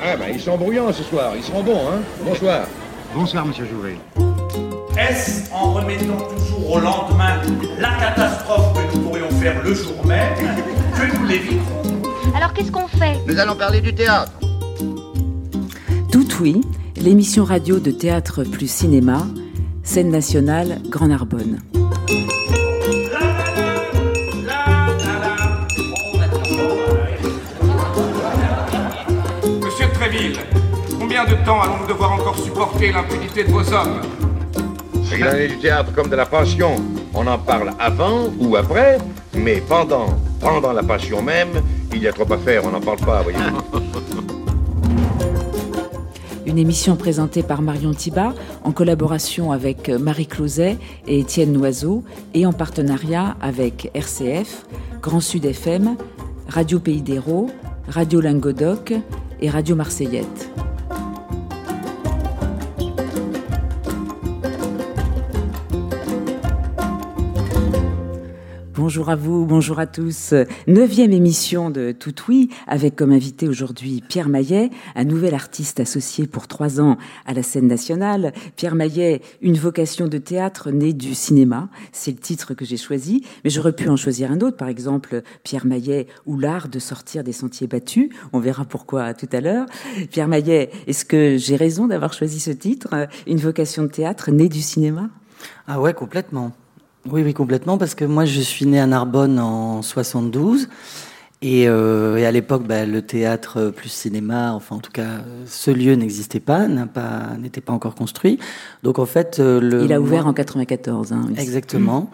Ah 0.00 0.16
ben, 0.16 0.26
ils 0.32 0.40
sont 0.40 0.56
bruyants 0.56 0.92
ce 0.92 1.02
soir, 1.02 1.32
ils 1.36 1.42
seront 1.42 1.62
bons, 1.62 1.88
hein 1.88 2.00
Bonsoir. 2.24 2.66
Bonsoir, 3.14 3.44
monsieur 3.46 3.66
Jouvet. 3.66 3.96
Est-ce 4.96 5.52
en 5.52 5.72
remettant 5.72 6.18
toujours 6.36 6.72
au 6.72 6.78
lendemain 6.78 7.40
la 7.80 7.90
catastrophe 7.98 8.74
que 8.74 8.96
nous 8.96 9.02
pourrions 9.02 9.30
faire 9.40 9.62
le 9.62 9.74
jour 9.74 10.06
même 10.06 10.34
que 10.94 11.16
nous 11.16 11.26
l'éviterons 11.26 12.02
Alors 12.36 12.52
qu'est-ce 12.52 12.70
qu'on 12.70 12.86
fait? 12.86 13.16
Nous 13.26 13.38
allons 13.38 13.56
parler 13.56 13.80
du 13.80 13.92
théâtre. 13.92 14.32
Tout 16.12 16.28
oui, 16.40 16.60
l'émission 16.96 17.44
radio 17.44 17.80
de 17.80 17.90
théâtre 17.90 18.44
plus 18.44 18.70
cinéma, 18.70 19.26
scène 19.82 20.10
nationale 20.10 20.80
Grand 20.88 21.08
Narbonne. 21.08 21.58
Temps 31.48 31.62
allons-nous 31.62 31.86
devoir 31.86 32.12
encore 32.12 32.38
supporter 32.38 32.92
l'impunité 32.92 33.42
de 33.42 33.50
vos 33.50 33.72
hommes 33.72 34.02
Il 35.16 35.24
en 35.24 35.32
est 35.32 35.48
du 35.48 35.56
théâtre 35.56 35.94
comme 35.94 36.10
de 36.10 36.16
la 36.16 36.26
passion. 36.26 36.74
On 37.14 37.26
en 37.26 37.38
parle 37.38 37.72
avant 37.78 38.28
ou 38.38 38.54
après, 38.54 38.98
mais 39.32 39.62
pendant, 39.66 40.08
pendant 40.40 40.72
la 40.72 40.82
passion 40.82 41.22
même, 41.22 41.48
il 41.94 42.02
y 42.02 42.08
a 42.08 42.12
trop 42.12 42.30
à 42.30 42.36
faire, 42.36 42.66
on 42.66 42.70
n'en 42.70 42.82
parle 42.82 42.98
pas, 42.98 43.22
voyez-vous. 43.22 43.62
Une 46.44 46.58
émission 46.58 46.96
présentée 46.96 47.42
par 47.42 47.62
Marion 47.62 47.94
Thibat 47.94 48.34
en 48.62 48.72
collaboration 48.72 49.50
avec 49.50 49.88
Marie 49.88 50.26
Closet 50.26 50.76
et 51.06 51.20
Étienne 51.20 51.52
Noiseau 51.52 52.04
et 52.34 52.44
en 52.44 52.52
partenariat 52.52 53.36
avec 53.40 53.90
RCF, 53.94 54.66
Grand 55.00 55.20
Sud 55.20 55.46
FM, 55.46 55.96
Radio 56.46 56.78
Pays 56.78 57.00
d'Hérault, 57.00 57.50
Radio 57.88 58.20
Lingodoc 58.20 58.92
et 59.40 59.48
Radio 59.48 59.76
Marseillette. 59.76 60.50
Bonjour 68.88 69.10
à 69.10 69.16
vous, 69.16 69.44
bonjour 69.44 69.78
à 69.80 69.86
tous. 69.86 70.32
Neuvième 70.66 71.12
émission 71.12 71.68
de 71.68 71.92
Tout 71.92 72.14
Oui, 72.26 72.48
avec 72.66 72.96
comme 72.96 73.12
invité 73.12 73.46
aujourd'hui 73.46 74.02
Pierre 74.08 74.30
Maillet, 74.30 74.70
un 74.94 75.04
nouvel 75.04 75.34
artiste 75.34 75.78
associé 75.78 76.26
pour 76.26 76.48
trois 76.48 76.80
ans 76.80 76.96
à 77.26 77.34
la 77.34 77.42
scène 77.42 77.66
nationale. 77.66 78.32
Pierre 78.56 78.74
Maillet, 78.74 79.20
une 79.42 79.58
vocation 79.58 80.08
de 80.08 80.16
théâtre 80.16 80.70
née 80.70 80.94
du 80.94 81.14
cinéma, 81.14 81.68
c'est 81.92 82.12
le 82.12 82.16
titre 82.16 82.54
que 82.54 82.64
j'ai 82.64 82.78
choisi, 82.78 83.26
mais 83.44 83.50
j'aurais 83.50 83.74
pu 83.74 83.90
en 83.90 83.96
choisir 83.96 84.32
un 84.32 84.40
autre, 84.40 84.56
par 84.56 84.68
exemple 84.68 85.20
Pierre 85.42 85.66
Maillet 85.66 86.06
ou 86.24 86.38
l'art 86.38 86.70
de 86.70 86.78
sortir 86.78 87.22
des 87.22 87.32
sentiers 87.32 87.66
battus. 87.66 88.08
On 88.32 88.40
verra 88.40 88.64
pourquoi 88.64 89.12
tout 89.12 89.28
à 89.32 89.42
l'heure. 89.42 89.66
Pierre 90.10 90.28
Maillet, 90.28 90.70
est-ce 90.86 91.04
que 91.04 91.36
j'ai 91.36 91.56
raison 91.56 91.88
d'avoir 91.88 92.14
choisi 92.14 92.40
ce 92.40 92.52
titre, 92.52 93.06
une 93.26 93.36
vocation 93.36 93.82
de 93.82 93.88
théâtre 93.88 94.30
née 94.30 94.48
du 94.48 94.62
cinéma? 94.62 95.10
Ah 95.66 95.78
ouais, 95.78 95.92
complètement. 95.92 96.54
Oui, 97.10 97.22
oui, 97.22 97.34
complètement, 97.34 97.78
parce 97.78 97.94
que 97.94 98.04
moi, 98.04 98.24
je 98.24 98.40
suis 98.40 98.66
né 98.66 98.78
à 98.80 98.86
Narbonne 98.86 99.38
en 99.38 99.82
72. 99.82 100.68
Et, 101.40 101.68
euh, 101.68 102.16
et 102.16 102.26
à 102.26 102.32
l'époque, 102.32 102.66
bah, 102.66 102.84
le 102.84 103.00
théâtre 103.00 103.72
plus 103.74 103.90
cinéma, 103.90 104.52
enfin 104.54 104.74
en 104.74 104.80
tout 104.80 104.90
cas, 104.90 105.20
ce 105.46 105.70
lieu 105.70 105.94
n'existait 105.94 106.40
pas, 106.40 106.66
n'a 106.66 106.86
pas, 106.86 107.36
n'était 107.40 107.60
pas 107.60 107.72
encore 107.72 107.94
construit. 107.94 108.40
Donc 108.82 108.98
en 108.98 109.06
fait, 109.06 109.38
euh, 109.38 109.60
le 109.60 109.84
il 109.84 109.92
a 109.92 110.00
ouvert 110.00 110.26
en 110.26 110.32
94. 110.32 111.12
Hein, 111.12 111.28
exactement. 111.36 112.10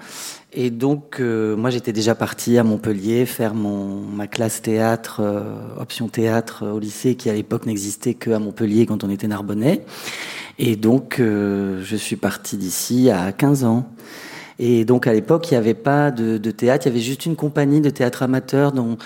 Et 0.56 0.70
donc 0.70 1.16
euh, 1.18 1.56
moi, 1.56 1.70
j'étais 1.70 1.92
déjà 1.92 2.14
partie 2.14 2.58
à 2.58 2.64
Montpellier 2.64 3.26
faire 3.26 3.54
mon 3.54 4.00
ma 4.02 4.28
classe 4.28 4.62
théâtre, 4.62 5.20
euh, 5.20 5.42
option 5.80 6.08
théâtre 6.08 6.64
au 6.72 6.78
lycée, 6.78 7.16
qui 7.16 7.28
à 7.28 7.32
l'époque 7.32 7.66
n'existait 7.66 8.14
que 8.14 8.30
à 8.30 8.38
Montpellier 8.38 8.86
quand 8.86 9.02
on 9.02 9.10
était 9.10 9.26
narbonnais. 9.26 9.84
Et 10.58 10.76
donc 10.76 11.18
euh, 11.18 11.82
je 11.82 11.96
suis 11.96 12.16
partie 12.16 12.56
d'ici 12.56 13.10
à 13.10 13.32
15 13.32 13.64
ans. 13.64 13.88
Et 14.58 14.84
donc 14.84 15.06
à 15.06 15.12
l'époque, 15.12 15.50
il 15.50 15.54
n'y 15.54 15.58
avait 15.58 15.74
pas 15.74 16.10
de, 16.10 16.38
théâtre, 16.50 16.86
il 16.86 16.90
y 16.90 16.92
avait 16.92 17.04
juste 17.04 17.26
une 17.26 17.36
compagnie 17.36 17.80
de 17.80 17.90
théâtre 17.90 18.22
amateur 18.22 18.72
dont 18.72 18.96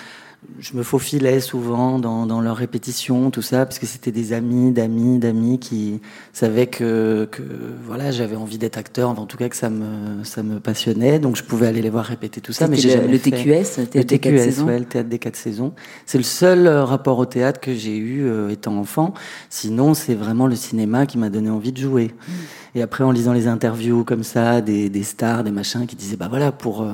je 0.60 0.76
me 0.76 0.82
faufilais 0.82 1.40
souvent 1.40 1.98
dans, 1.98 2.24
dans 2.24 2.40
leurs 2.40 2.56
répétitions, 2.56 3.30
tout 3.30 3.42
ça, 3.42 3.66
parce 3.66 3.78
que 3.78 3.86
c'était 3.86 4.12
des 4.12 4.32
amis, 4.32 4.70
d'amis, 4.70 5.18
d'amis 5.18 5.58
qui 5.58 6.00
savaient 6.32 6.68
que, 6.68 7.28
que 7.30 7.42
voilà, 7.84 8.12
j'avais 8.12 8.36
envie 8.36 8.56
d'être 8.56 8.78
acteur, 8.78 9.10
en 9.10 9.26
tout 9.26 9.36
cas 9.36 9.48
que 9.48 9.56
ça 9.56 9.68
me, 9.68 10.22
ça 10.22 10.44
me 10.44 10.60
passionnait, 10.60 11.18
donc 11.18 11.36
je 11.36 11.42
pouvais 11.42 11.66
aller 11.66 11.82
les 11.82 11.90
voir 11.90 12.04
répéter 12.04 12.40
tout 12.40 12.52
ça. 12.52 12.68
Mais 12.68 12.76
j'ai 12.76 12.96
le, 12.96 13.08
le 13.08 13.18
TQS, 13.18 13.78
le 13.94 14.04
TQS, 14.04 14.62
ouais, 14.62 14.78
le 14.78 14.84
théâtre 14.84 15.08
des 15.08 15.18
quatre 15.18 15.36
saisons. 15.36 15.72
C'est 16.06 16.18
le 16.18 16.24
seul 16.24 16.68
rapport 16.68 17.18
au 17.18 17.26
théâtre 17.26 17.60
que 17.60 17.74
j'ai 17.74 17.96
eu 17.96 18.24
euh, 18.24 18.50
étant 18.50 18.76
enfant. 18.76 19.14
Sinon, 19.50 19.94
c'est 19.94 20.14
vraiment 20.14 20.46
le 20.46 20.56
cinéma 20.56 21.06
qui 21.06 21.18
m'a 21.18 21.30
donné 21.30 21.50
envie 21.50 21.72
de 21.72 21.80
jouer. 21.80 22.14
Mmh. 22.16 22.32
Et 22.76 22.82
après, 22.82 23.02
en 23.02 23.10
lisant 23.10 23.32
les 23.32 23.48
interviews 23.48 24.04
comme 24.04 24.22
ça, 24.22 24.60
des, 24.60 24.88
des 24.88 25.02
stars, 25.02 25.42
des 25.42 25.50
machins, 25.50 25.86
qui 25.86 25.96
disaient, 25.96 26.16
bah 26.16 26.28
voilà, 26.28 26.52
pour, 26.52 26.82
euh, 26.82 26.92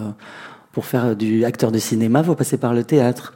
pour 0.75 0.85
faire 0.85 1.17
du 1.17 1.45
acteur 1.45 1.73
de 1.73 1.79
cinéma, 1.79 2.23
faut 2.23 2.35
passer 2.35 2.59
par 2.59 2.75
le 2.75 2.85
théâtre. 2.85 3.35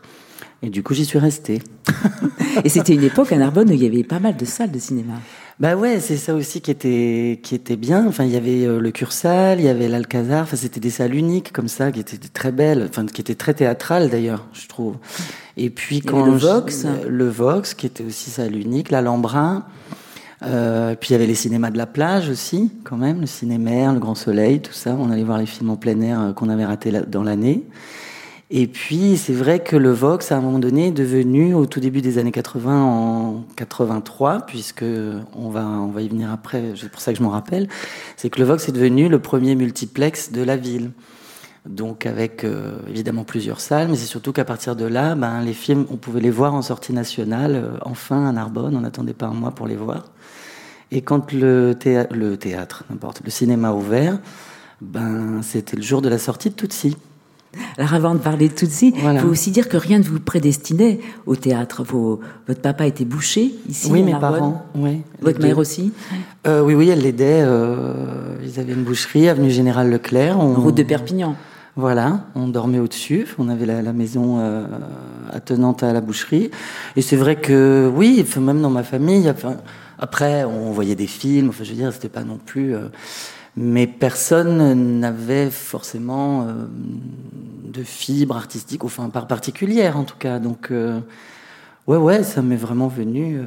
Et 0.63 0.71
du 0.71 0.83
coup, 0.83 0.93
j'y 0.93 1.05
suis 1.05 1.21
restée. 1.21 1.63
Et 2.65 2.69
c'était 2.69 2.93
une 2.93 3.05
époque 3.05 3.31
à 3.33 3.37
Narbonne 3.37 3.71
où 3.71 3.73
il 3.73 3.83
y 3.83 3.87
avait 3.87 4.03
pas 4.03 4.19
mal 4.19 4.37
de 4.37 4.45
salles 4.45 4.73
de 4.73 4.79
cinéma. 4.79 5.15
Bah 5.61 5.77
ouais, 5.77 6.01
c'est 6.01 6.17
ça 6.17 6.35
aussi 6.35 6.61
qui 6.61 6.71
était 6.71 7.41
qui 7.43 7.55
était 7.55 7.77
bien. 7.77 8.07
Enfin, 8.09 8.25
il 8.25 8.31
y 8.31 8.37
avait 8.37 8.65
euh, 8.65 8.81
le 8.81 8.91
Cursal, 8.91 9.61
il 9.61 9.67
y 9.67 9.69
avait 9.69 9.89
l'Alcazar. 9.89 10.43
Enfin, 10.43 10.57
c'était 10.57 10.81
des 10.81 10.91
salles 10.91 11.15
uniques 11.15 11.53
comme 11.53 11.69
ça, 11.69 11.93
qui 11.93 12.01
étaient 12.01 12.17
très 12.17 12.51
belles, 12.51 12.87
enfin 12.89 13.07
qui 13.07 13.21
étaient 13.21 13.37
très 13.37 13.55
théâtrales 13.55 14.11
d'ailleurs, 14.11 14.47
je 14.53 14.67
trouve. 14.67 14.97
Et 15.57 15.71
puis 15.71 16.01
quand 16.01 16.25
le 16.25 16.33
Vox, 16.33 16.87
je, 17.05 17.09
le 17.09 17.29
Vox, 17.29 17.75
qui 17.75 17.87
était 17.87 18.05
aussi 18.05 18.31
salle 18.31 18.57
unique, 18.57 18.91
l'Alhambra. 18.91 19.67
Euh, 20.43 20.95
puis 20.95 21.11
il 21.11 21.13
y 21.13 21.17
avait 21.17 21.27
les 21.27 21.35
cinémas 21.35 21.71
de 21.71 21.79
la 21.79 21.87
plage 21.87 22.29
aussi, 22.29 22.71
quand 22.85 22.97
même, 22.97 23.21
le 23.21 23.27
cinéma, 23.27 23.93
le 23.93 23.99
Grand 23.99 24.15
Soleil, 24.15 24.61
tout 24.61 24.73
ça. 24.73 24.97
On 24.99 25.11
allait 25.11 25.25
voir 25.25 25.39
les 25.39 25.47
films 25.47 25.71
en 25.71 25.77
plein 25.77 26.01
air 26.01 26.21
euh, 26.21 26.33
qu'on 26.33 26.49
avait 26.49 26.65
ratés 26.65 26.93
dans 27.09 27.23
l'année. 27.23 27.65
Et 28.51 28.67
puis, 28.67 29.19
c'est 29.19 29.35
vrai 29.35 29.63
que 29.63 29.77
le 29.77 29.91
Vox, 29.91 30.33
à 30.33 30.39
un 30.39 30.41
moment 30.41 30.59
donné, 30.59 30.87
est 30.87 30.93
devenu, 30.93 31.53
au 31.53 31.67
tout 31.67 31.81
début 31.81 32.01
des 32.01 32.17
années 32.17 32.33
80, 32.33 32.83
en 32.83 33.45
83, 33.57 34.47
puisque 34.47 34.85
on 35.35 35.51
va, 35.51 35.67
on 35.67 35.89
va 35.89 36.01
y 36.01 36.09
venir 36.09 36.33
après, 36.33 36.73
c'est 36.75 36.91
pour 36.91 37.03
ça 37.03 37.13
que 37.13 37.19
je 37.19 37.23
m'en 37.23 37.29
rappelle, 37.29 37.69
c'est 38.17 38.31
que 38.31 38.39
le 38.39 38.47
Vox 38.47 38.67
est 38.67 38.73
devenu 38.73 39.11
le 39.11 39.19
premier 39.19 39.55
multiplex 39.55 40.33
de 40.33 40.43
la 40.43 40.57
ville. 40.57 40.93
Donc 41.69 42.07
avec 42.07 42.45
euh, 42.45 42.73
évidemment 42.89 43.25
plusieurs 43.25 43.61
salles, 43.61 43.89
mais 43.91 43.97
c'est 43.97 44.07
surtout 44.07 44.33
qu'à 44.33 44.47
partir 44.47 44.75
de 44.75 44.87
là, 44.87 45.15
ben, 45.15 45.43
les 45.43 45.53
films, 45.53 45.85
on 45.91 45.97
pouvait 45.97 46.21
les 46.21 46.31
voir 46.31 46.55
en 46.55 46.63
sortie 46.63 46.95
nationale, 46.95 47.57
euh, 47.57 47.77
enfin 47.85 48.27
à 48.27 48.33
Narbonne, 48.33 48.75
on 48.75 48.81
n'attendait 48.81 49.13
pas 49.13 49.27
un 49.27 49.35
mois 49.35 49.51
pour 49.51 49.67
les 49.67 49.77
voir. 49.77 50.05
Et 50.91 51.03
quand 51.03 51.31
le, 51.33 51.75
théâ 51.79 52.07
le 52.11 52.39
théâtre, 52.39 52.85
n'importe, 52.89 53.21
le 53.23 53.31
cinéma 53.31 53.69
a 53.69 53.73
ouvert, 53.75 54.19
ben, 54.81 55.41
c'était 55.43 55.77
le 55.77 55.83
jour 55.83 56.01
de 56.01 56.09
la 56.09 56.17
sortie 56.17 56.49
de 56.49 56.55
Tutsi. 56.55 56.97
Alors 57.77 57.93
avant 57.93 58.15
de 58.15 58.21
parler 58.21 58.49
de 58.49 58.55
Tutsi, 58.55 58.93
il 58.95 59.03
Voilà. 59.03 59.21
faut 59.21 59.29
aussi 59.29 59.51
dire 59.51 59.69
que 59.69 59.77
rien 59.77 59.99
ne 59.99 60.05
vous 60.05 60.21
prédestinait 60.21 61.01
au 61.27 61.37
théâtre. 61.37 61.83
Vos, 61.83 62.21
votre 62.47 62.61
papa 62.63 62.87
était 62.87 63.05
boucher 63.05 63.55
ici 63.69 63.91
Oui, 63.91 64.03
mes 64.03 64.13
Narbonne. 64.13 64.39
parents, 64.39 64.67
oui. 64.75 65.03
Votre 65.21 65.41
mère 65.43 65.59
aussi 65.59 65.93
Euh, 66.47 66.63
oui, 66.63 66.75
oui, 66.75 66.89
elle 66.89 67.01
l'aidait. 67.03 67.45
Ils 68.43 68.59
avaient 68.61 68.73
une 68.73 68.85
boucherie, 68.85 69.29
avenue 69.29 69.51
Général 69.51 69.91
Leclerc. 69.91 70.39
On, 70.39 70.55
Route 70.55 70.75
de 70.77 70.83
Perpignan. 70.83 71.37
Voilà, 71.79 72.25
on 72.35 72.49
dormait 72.49 72.81
au-dessus. 72.81 73.29
On 73.39 73.49
avait 73.49 73.65
la, 73.65 73.83
la 73.83 73.93
maison 73.93 74.41
euh, 74.41 74.67
attenante 75.31 75.85
à 75.85 75.93
la 75.93 76.01
boucherie. 76.01 76.51
Et 76.97 77.03
c'est 77.03 77.15
vrai 77.15 77.37
que, 77.37 77.89
oui, 77.95 78.27
même 78.41 78.61
dans 78.61 78.69
ma 78.69 78.83
famille, 78.83 79.33
après, 80.01 80.43
on 80.43 80.73
voyait 80.73 80.97
des 80.97 81.07
films. 81.07 81.51
Enfin, 81.51 81.63
je 81.63 81.71
veux 81.71 81.77
dire, 81.77 81.93
c'était 81.93 82.09
pas 82.09 82.25
non 82.25 82.37
plus. 82.45 82.75
euh, 82.75 82.89
mais 83.57 83.87
personne 83.87 84.99
n'avait 84.99 85.51
forcément 85.51 86.43
euh, 86.49 86.67
de 87.73 87.85
fibre 87.85 88.37
artistique, 88.37 88.83
enfin, 88.83 89.09
par 89.09 89.29
particulière 89.29 89.97
en 89.97 90.03
tout 90.03 90.19
cas. 90.19 90.41
Donc. 90.41 90.73
Ouais, 91.89 91.97
ouais, 91.97 92.23
ça 92.23 92.43
m'est 92.43 92.55
vraiment 92.57 92.87
venu 92.89 93.39
euh, 93.39 93.43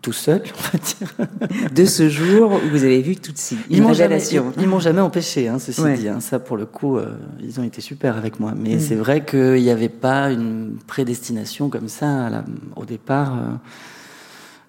tout 0.00 0.12
seul, 0.14 0.42
on 0.58 0.62
va 0.78 0.84
dire. 0.84 1.68
De 1.74 1.84
ce 1.84 2.08
jour 2.08 2.52
où 2.52 2.68
vous 2.70 2.84
avez 2.84 3.02
vu 3.02 3.16
Tutsi. 3.16 3.58
Ils 3.68 3.78
Une 3.78 3.84
m'ont 3.84 3.92
jamais, 3.92 4.18
ils, 4.32 4.42
ils 4.58 4.66
m'ont 4.66 4.80
jamais 4.80 5.02
empêché, 5.02 5.46
hein, 5.46 5.58
ceci 5.58 5.80
Ouais. 5.82 5.96
dit. 5.98 6.08
Hein, 6.08 6.20
ça, 6.20 6.38
pour 6.38 6.56
le 6.56 6.64
coup, 6.64 6.96
euh, 6.96 7.16
ils 7.42 7.60
ont 7.60 7.62
été 7.62 7.82
super 7.82 8.16
avec 8.16 8.40
moi. 8.40 8.54
Mais 8.56 8.76
Mm. 8.76 8.80
c'est 8.80 8.94
vrai 8.94 9.24
qu'il 9.26 9.60
n'y 9.62 9.68
avait 9.70 9.90
pas 9.90 10.30
une 10.32 10.76
prédestination 10.86 11.68
comme 11.68 11.88
ça 11.88 12.26
à 12.26 12.30
la- 12.30 12.44
au 12.76 12.86
départ. 12.86 13.34
euh, 13.36 13.52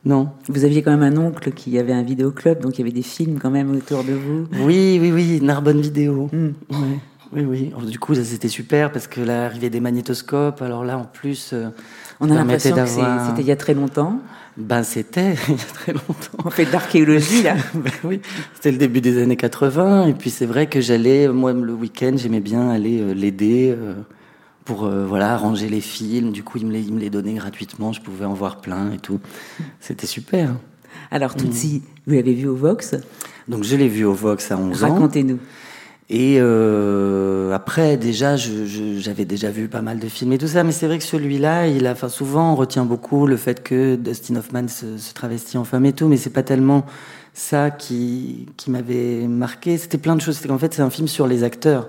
non. 0.03 0.29
Vous 0.49 0.65
aviez 0.65 0.81
quand 0.81 0.91
même 0.97 1.03
un 1.03 1.17
oncle 1.17 1.51
qui 1.51 1.77
avait 1.79 1.93
un 1.93 2.03
vidéoclub, 2.03 2.59
donc 2.59 2.77
il 2.77 2.79
y 2.79 2.83
avait 2.83 2.91
des 2.91 3.01
films 3.03 3.39
quand 3.39 3.51
même 3.51 3.71
autour 3.73 4.03
de 4.03 4.11
vous. 4.13 4.47
Oui, 4.65 4.97
oui, 4.99 5.11
oui, 5.13 5.39
Narbonne 5.41 5.79
Vidéo. 5.79 6.29
Mm. 6.33 6.45
Ouais. 6.71 6.99
Oui, 7.33 7.45
oui. 7.45 7.71
Du 7.89 7.97
coup, 7.99 8.13
ça 8.15 8.25
c'était 8.25 8.49
super 8.49 8.91
parce 8.91 9.07
que 9.07 9.21
l'arrivée 9.21 9.69
des 9.69 9.79
magnétoscopes, 9.79 10.61
alors 10.61 10.83
là, 10.83 10.97
en 10.97 11.05
plus, 11.05 11.53
On 12.21 12.29
a 12.29 12.35
l'impression 12.35 12.75
que 12.75 12.85
c'était 12.87 13.41
il 13.41 13.47
y 13.47 13.51
a 13.51 13.55
très 13.55 13.73
longtemps. 13.73 14.19
Ben, 14.57 14.83
c'était 14.83 15.35
il 15.47 15.55
y 15.55 15.61
a 15.61 15.73
très 15.73 15.93
longtemps. 15.93 16.37
On 16.45 16.49
fait 16.49 16.65
de 16.65 16.71
l'archéologie 16.71 17.43
là. 17.43 17.55
Ben 17.73 17.91
oui, 18.03 18.21
c'était 18.53 18.71
le 18.71 18.77
début 18.77 19.01
des 19.01 19.21
années 19.21 19.37
80. 19.37 20.07
Et 20.07 20.13
puis 20.13 20.29
c'est 20.29 20.45
vrai 20.45 20.67
que 20.67 20.81
j'allais, 20.81 21.27
moi 21.27 21.51
le 21.53 21.73
week-end, 21.73 22.13
j'aimais 22.15 22.41
bien 22.41 22.69
aller 22.69 23.01
euh, 23.01 23.13
l'aider. 23.13 23.75
euh, 23.77 23.95
pour 24.63 24.87
voilà 24.87 25.35
ranger 25.37 25.67
les 25.67 25.81
films. 25.81 26.31
Du 26.31 26.43
coup, 26.43 26.59
il 26.59 26.67
me 26.67 26.71
les, 26.71 26.81
il 26.81 26.93
me 26.93 26.99
les 26.99 27.09
donnait 27.09 27.33
gratuitement. 27.33 27.91
Je 27.93 27.99
pouvais 28.01 28.25
en 28.25 28.33
voir 28.33 28.61
plein 28.61 28.91
et 28.91 28.99
tout. 28.99 29.19
C'était 29.79 30.07
super. 30.07 30.55
Alors, 31.09 31.35
Tutsi, 31.35 31.81
vous 32.07 32.13
l'avez 32.13 32.33
vu 32.33 32.47
au 32.47 32.55
Vox? 32.55 32.95
Donc, 33.47 33.63
je 33.63 33.75
l'ai 33.75 33.87
vu 33.87 34.05
au 34.05 34.13
Vox 34.13 34.51
à 34.51 34.57
11 34.57 34.83
ans. 34.83 34.93
Racontez-nous. 34.93 35.39
Et 36.13 36.39
euh, 36.41 37.53
après, 37.53 37.95
déjà, 37.95 38.35
j'avais 38.35 39.23
déjà 39.23 39.49
vu 39.49 39.69
pas 39.69 39.81
mal 39.81 39.97
de 39.97 40.09
films 40.09 40.33
et 40.33 40.37
tout 40.37 40.47
ça, 40.49 40.65
mais 40.65 40.73
c'est 40.73 40.85
vrai 40.85 40.97
que 40.97 41.05
celui-là, 41.05 41.67
il 41.67 41.87
a, 41.87 41.93
enfin, 41.93 42.09
souvent, 42.09 42.51
on 42.51 42.55
retient 42.57 42.83
beaucoup 42.83 43.25
le 43.25 43.37
fait 43.37 43.63
que 43.63 43.95
Dustin 43.95 44.35
Hoffman 44.35 44.67
se, 44.67 44.97
se 44.97 45.13
travestit 45.13 45.57
en 45.57 45.63
femme 45.63 45.85
et 45.85 45.93
tout, 45.93 46.09
mais 46.09 46.17
c'est 46.17 46.29
pas 46.29 46.43
tellement 46.43 46.85
ça 47.33 47.71
qui, 47.71 48.49
qui 48.57 48.71
m'avait 48.71 49.25
marqué. 49.25 49.77
C'était 49.77 49.97
plein 49.97 50.17
de 50.17 50.21
choses. 50.21 50.35
C'est 50.35 50.49
qu'en 50.49 50.57
fait, 50.57 50.73
c'est 50.73 50.81
un 50.81 50.89
film 50.89 51.07
sur 51.07 51.27
les 51.27 51.45
acteurs. 51.45 51.87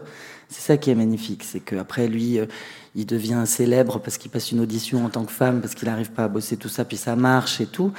C'est 0.49 0.63
ça 0.63 0.77
qui 0.77 0.91
est 0.91 0.95
magnifique. 0.95 1.43
C'est 1.43 1.59
qu'après, 1.59 2.07
lui, 2.07 2.39
euh, 2.39 2.47
il 2.95 3.07
devient 3.07 3.43
célèbre 3.45 3.99
parce 3.99 4.19
qu'il 4.19 4.31
passe 4.31 4.53
une 4.53 4.61
audition 4.61 5.05
en 5.05 5.09
tant 5.09 5.25
que 5.25 5.33
femme, 5.33 5.61
parce 5.61 5.75
qu'il 5.75 5.89
n'arrive 5.89 6.13
pas 6.13 6.25
à 6.25 6.29
bosser 6.29 6.57
tout 6.57 6.69
ça, 6.69 6.85
puis 6.85 6.97
ça 6.97 7.17
marche 7.17 7.61
et 7.61 7.67
tout. 7.67 7.91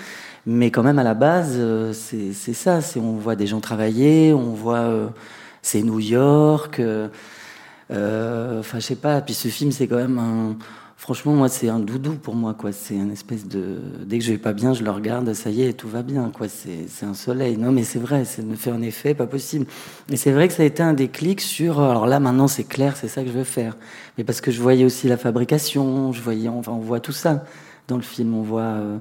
Mais 0.45 0.71
quand 0.71 0.83
même, 0.83 0.99
à 0.99 1.03
la 1.03 1.15
base, 1.15 1.55
euh, 1.57 1.91
c'est 1.91 2.53
ça. 2.53 2.79
On 2.95 3.17
voit 3.17 3.35
des 3.35 3.47
gens 3.47 3.59
travailler, 3.59 4.31
on 4.33 4.53
voit 4.53 5.11
c'est 5.63 5.81
New 5.81 5.99
York. 5.99 6.79
Euh, 6.79 7.07
euh, 7.89 8.59
enfin, 8.59 8.79
je 8.79 8.85
sais 8.85 8.95
pas. 8.95 9.21
Puis 9.21 9.33
ce 9.33 9.47
film, 9.47 9.71
c'est 9.71 9.87
quand 9.87 9.95
même 9.97 10.19
un. 10.19 10.55
Franchement, 10.95 11.33
moi, 11.33 11.49
c'est 11.49 11.67
un 11.67 11.79
doudou 11.79 12.13
pour 12.13 12.35
moi, 12.35 12.53
quoi. 12.53 12.71
C'est 12.71 12.97
un 12.99 13.09
espèce 13.09 13.47
de. 13.47 13.79
Dès 14.05 14.19
que 14.19 14.23
je 14.23 14.31
vais 14.31 14.37
pas 14.37 14.53
bien, 14.53 14.73
je 14.73 14.83
le 14.83 14.91
regarde, 14.91 15.33
ça 15.33 15.49
y 15.49 15.63
est, 15.63 15.73
tout 15.73 15.89
va 15.89 16.03
bien, 16.03 16.29
quoi. 16.29 16.47
C'est 16.47 17.05
un 17.05 17.13
soleil. 17.13 17.57
Non, 17.57 17.71
mais 17.71 17.83
c'est 17.83 17.99
vrai, 17.99 18.25
ça 18.25 18.41
me 18.41 18.55
fait 18.55 18.71
un 18.71 18.81
effet 18.81 19.13
pas 19.13 19.25
possible. 19.25 19.65
Et 20.09 20.17
c'est 20.17 20.31
vrai 20.31 20.47
que 20.47 20.53
ça 20.53 20.63
a 20.63 20.65
été 20.65 20.83
un 20.83 20.93
déclic 20.93 21.41
sur. 21.41 21.81
Alors 21.81 22.07
là, 22.07 22.19
maintenant, 22.19 22.47
c'est 22.47 22.63
clair, 22.65 22.95
c'est 22.95 23.07
ça 23.07 23.23
que 23.23 23.29
je 23.29 23.33
veux 23.33 23.43
faire. 23.43 23.75
Mais 24.17 24.23
parce 24.23 24.41
que 24.41 24.51
je 24.51 24.61
voyais 24.61 24.85
aussi 24.85 25.07
la 25.07 25.17
fabrication, 25.17 26.11
je 26.13 26.21
voyais. 26.21 26.49
Enfin, 26.49 26.73
on 26.73 26.79
voit 26.79 26.99
tout 26.99 27.11
ça 27.11 27.43
dans 27.87 27.97
le 27.97 28.03
film. 28.03 28.33
On 28.35 28.43
voit. 28.43 28.61
Euh, 28.61 28.97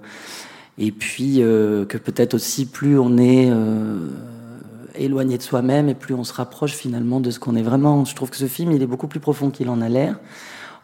et 0.79 0.91
puis 0.91 1.37
que 1.37 1.99
peut-être 1.99 2.33
aussi 2.33 2.65
plus 2.65 2.99
on 2.99 3.19
est 3.19 3.51
éloigné 4.97 5.39
de 5.39 5.43
soi-même 5.43 5.89
et 5.89 5.95
plus 5.95 6.15
on 6.15 6.25
se 6.25 6.33
rapproche 6.33 6.73
finalement 6.73 7.21
de 7.21 7.31
ce 7.31 7.39
qu'on 7.39 7.57
est 7.57 7.63
vraiment. 7.63 8.05
Je 8.05 8.15
trouve 8.15 8.31
que 8.31 8.37
ce 8.37 8.47
film, 8.47 8.73
il 8.73 8.83
est 8.83 8.87
beaucoup 8.87 9.09
plus 9.09 9.21
profond 9.21 9.51
qu'il 9.51 9.69
en 9.69 9.81
a 9.81 9.89
l'air. 9.89 10.17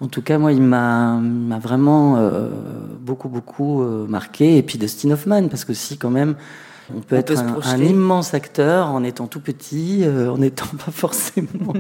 En 0.01 0.07
tout 0.07 0.23
cas, 0.23 0.39
moi, 0.39 0.53
il 0.53 0.63
m'a 0.63 1.21
vraiment 1.61 2.17
euh, 2.19 2.49
beaucoup, 3.01 3.29
beaucoup 3.29 3.83
euh, 3.83 4.07
marqué. 4.07 4.57
Et 4.57 4.63
puis 4.63 4.79
Dustin 4.79 5.11
Hoffman, 5.11 5.49
parce 5.49 5.65
que 5.65 5.75
si, 5.75 5.99
quand 5.99 6.11
même, 6.11 6.37
on 6.97 7.01
peut 7.01 7.17
être 7.17 7.37
un, 7.37 7.77
immense 7.79 8.33
acteur 8.33 8.87
en 8.89 9.03
étant 9.03 9.27
tout 9.27 9.41
petit, 9.41 10.05
euh, 10.05 10.31
en 10.31 10.39
n'étant 10.39 10.67
pas 10.85 10.93
forcément 10.93 11.75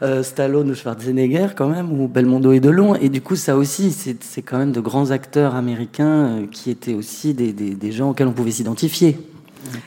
Stallone 0.22 0.70
ou 0.70 0.74
Schwarzenegger, 0.74 1.48
quand 1.54 1.68
même, 1.68 2.00
ou 2.00 2.08
Belmondo 2.08 2.52
et 2.52 2.60
Delon. 2.60 2.94
Et 2.94 3.08
du 3.10 3.20
coup, 3.20 3.36
ça 3.36 3.56
aussi, 3.56 3.90
c'est 3.92 4.42
quand 4.42 4.56
même 4.56 4.72
de 4.72 4.80
grands 4.80 5.10
acteurs 5.10 5.56
américains 5.56 6.46
qui 6.50 6.70
étaient 6.70 6.94
aussi 6.94 7.34
des, 7.34 7.52
des, 7.52 7.74
des 7.74 7.92
gens 7.92 8.10
auxquels 8.10 8.28
on 8.28 8.32
pouvait 8.32 8.52
s'identifier. 8.52 9.18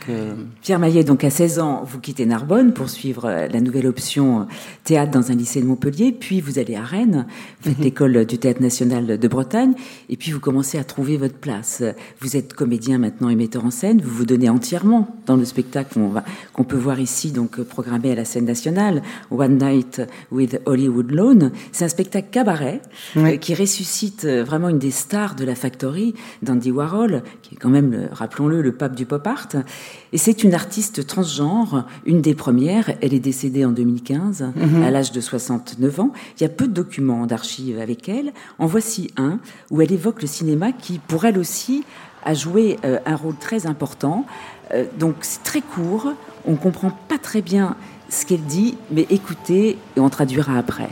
Euh, 0.10 0.34
Pierre 0.62 0.80
Maillet, 0.80 1.04
donc 1.04 1.24
à 1.24 1.30
16 1.30 1.60
ans, 1.60 1.84
vous 1.86 2.00
quittez 2.00 2.26
Narbonne 2.26 2.74
pour 2.74 2.90
suivre 2.90 3.26
euh, 3.26 3.48
la 3.48 3.62
nouvelle 3.62 3.88
option 3.88 4.42
euh, 4.42 4.44
théâtre 4.84 5.12
dans 5.12 5.32
un 5.32 5.36
lycée 5.36 5.62
de 5.62 5.66
Montpellier, 5.66 6.12
puis 6.12 6.42
vous 6.42 6.60
allez 6.60 6.76
à 6.76 6.84
Rennes, 6.84 7.26
vous 7.62 7.70
faites 7.70 7.80
mhm. 7.80 7.84
l'école 7.84 8.26
du 8.26 8.38
théâtre 8.38 8.62
national 8.62 9.18
de 9.18 9.28
Bretagne, 9.28 9.74
et 10.10 10.18
puis 10.18 10.32
vous 10.32 10.40
commencez 10.40 10.78
à 10.78 10.84
trouver 10.84 11.18
votre 11.18 11.36
place. 11.36 11.84
Vous 12.20 12.38
êtes 12.38 12.54
comédien 12.54 12.98
maintenant 12.98 13.30
et 13.30 13.36
metteur 13.36 13.66
en 13.66 13.72
scène, 13.72 14.02
vous 14.02 14.14
vous 14.14 14.26
donnez 14.26 14.50
entièrement 14.50 15.16
dans 15.26 15.36
le 15.36 15.46
spectacle 15.46 16.00
qu'on 16.54 16.64
peut 16.64 16.78
voir 16.78 17.00
ici, 17.00 17.32
donc 17.32 17.62
programmé 17.62 18.12
à 18.12 18.16
la 18.16 18.26
scène 18.26 18.46
nationale, 18.46 19.02
One 19.32 19.58
Night 19.58 20.02
with 20.32 20.60
Hollywood 20.66 21.12
Lawn. 21.12 21.52
C'est 21.72 21.86
un 21.86 21.90
spectacle 21.90 22.28
cabaret 22.32 22.82
qui 23.42 23.56
ressuscite 23.56 24.26
vraiment 24.26 24.70
une 24.70 24.80
des 24.80 24.92
stars 24.92 25.36
de 25.36 25.46
la 25.46 25.56
Factory, 25.56 26.14
d'Andy 26.42 26.72
Warhol, 26.72 27.24
qui 27.42 27.56
est 27.56 27.58
quand 27.58 27.70
même, 27.70 28.10
rappelons-le, 28.12 28.62
le 28.62 28.74
pape 28.74 28.96
du 28.96 29.06
pop 29.06 29.26
art. 29.26 29.48
Et 30.14 30.20
c'est 30.20 30.44
une 30.44 30.54
artiste 30.54 31.08
transgenre, 31.08 31.86
une 32.06 32.22
des 32.22 32.36
premières. 32.36 32.92
Elle 33.02 33.16
est 33.16 33.20
décédée 33.20 33.66
en 33.66 33.72
2015, 33.72 34.46
mhm. 34.56 34.84
à 34.84 34.92
l'âge 34.92 35.12
de 35.12 35.20
69 35.20 36.00
ans. 36.00 36.12
Il 36.38 36.44
y 36.44 36.46
a 36.46 36.50
peu 36.50 36.68
de 36.68 36.74
documents 36.74 37.26
d'archives 37.26 37.80
avec 37.80 38.08
elle. 38.08 38.32
En 38.60 38.68
voici 38.68 39.10
un 39.18 39.40
où 39.72 39.82
elle 39.82 39.92
évoque 39.92 40.22
le 40.22 40.28
cinéma 40.28 40.72
qui, 40.72 41.00
pour 41.00 41.26
elle 41.26 41.40
aussi, 41.40 41.84
a 42.24 42.36
joué 42.36 42.78
euh, 42.86 43.00
un 43.08 43.16
rôle 43.16 43.36
très 43.38 43.66
important. 43.66 44.26
Euh, 44.72 44.86
donc 45.00 45.16
c'est 45.22 45.44
très 45.44 45.62
court, 45.62 46.14
on 46.46 46.56
comprend 46.56 46.92
pas 47.08 47.18
très 47.18 47.42
bien 47.42 47.76
ce 48.10 48.26
qu'elle 48.26 48.44
dit, 48.44 48.78
mais 48.92 49.08
écoutez 49.10 49.78
et 49.96 50.00
on 50.00 50.10
traduira 50.10 50.58
après. 50.58 50.90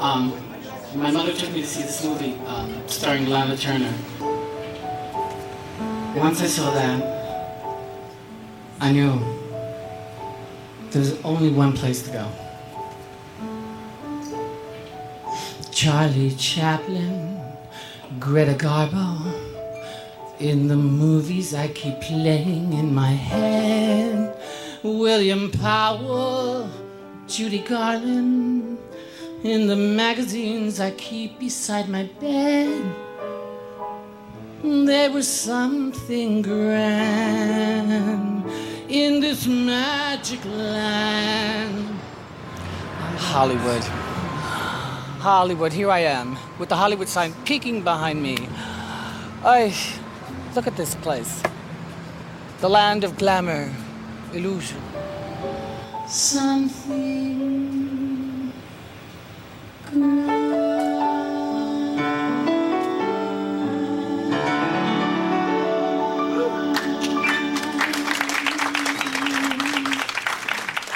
Um, 0.00 0.30
My 0.94 1.10
mother 1.10 1.34
took 1.34 1.52
me 1.52 1.60
to 1.60 1.66
see 1.66 1.82
this 1.82 2.02
movie 2.02 2.34
um, 2.46 2.82
starring 2.88 3.26
Lana 3.26 3.56
Turner. 3.56 3.92
Once 6.16 6.40
I 6.40 6.46
saw 6.46 6.70
that, 6.70 7.02
I 8.80 8.92
knew 8.92 9.20
there 10.90 11.00
was 11.00 11.22
only 11.24 11.50
one 11.50 11.74
place 11.74 12.02
to 12.02 12.10
go. 12.10 12.26
Charlie 15.70 16.34
Chaplin, 16.36 17.38
Greta 18.18 18.54
Garbo. 18.54 19.34
In 20.40 20.68
the 20.68 20.76
movies 20.76 21.52
I 21.52 21.68
keep 21.68 22.00
playing 22.00 22.72
in 22.72 22.94
my 22.94 23.10
head. 23.10 24.34
William 24.82 25.50
Powell, 25.50 26.70
Judy 27.26 27.58
Garland. 27.58 28.57
In 29.42 29.68
the 29.68 29.76
magazines 29.76 30.80
I 30.80 30.90
keep 30.92 31.38
beside 31.38 31.88
my 31.88 32.04
bed. 32.20 32.82
There 34.62 35.10
was 35.12 35.28
something 35.28 36.42
grand 36.42 38.44
in 38.88 39.20
this 39.20 39.46
magic 39.46 40.44
land. 40.44 42.00
Hollywood. 43.16 43.84
Hollywood, 45.20 45.72
here 45.72 45.90
I 45.90 46.00
am, 46.00 46.36
with 46.58 46.68
the 46.68 46.76
Hollywood 46.76 47.08
sign 47.08 47.32
peeking 47.44 47.82
behind 47.82 48.22
me. 48.22 48.36
I 49.44 49.74
look 50.54 50.66
at 50.66 50.76
this 50.76 50.94
place. 50.96 51.42
The 52.60 52.68
land 52.68 53.04
of 53.04 53.16
glamour, 53.16 53.72
illusion. 54.32 54.80
Something 56.08 57.57
Mm-hmm. 59.90 60.37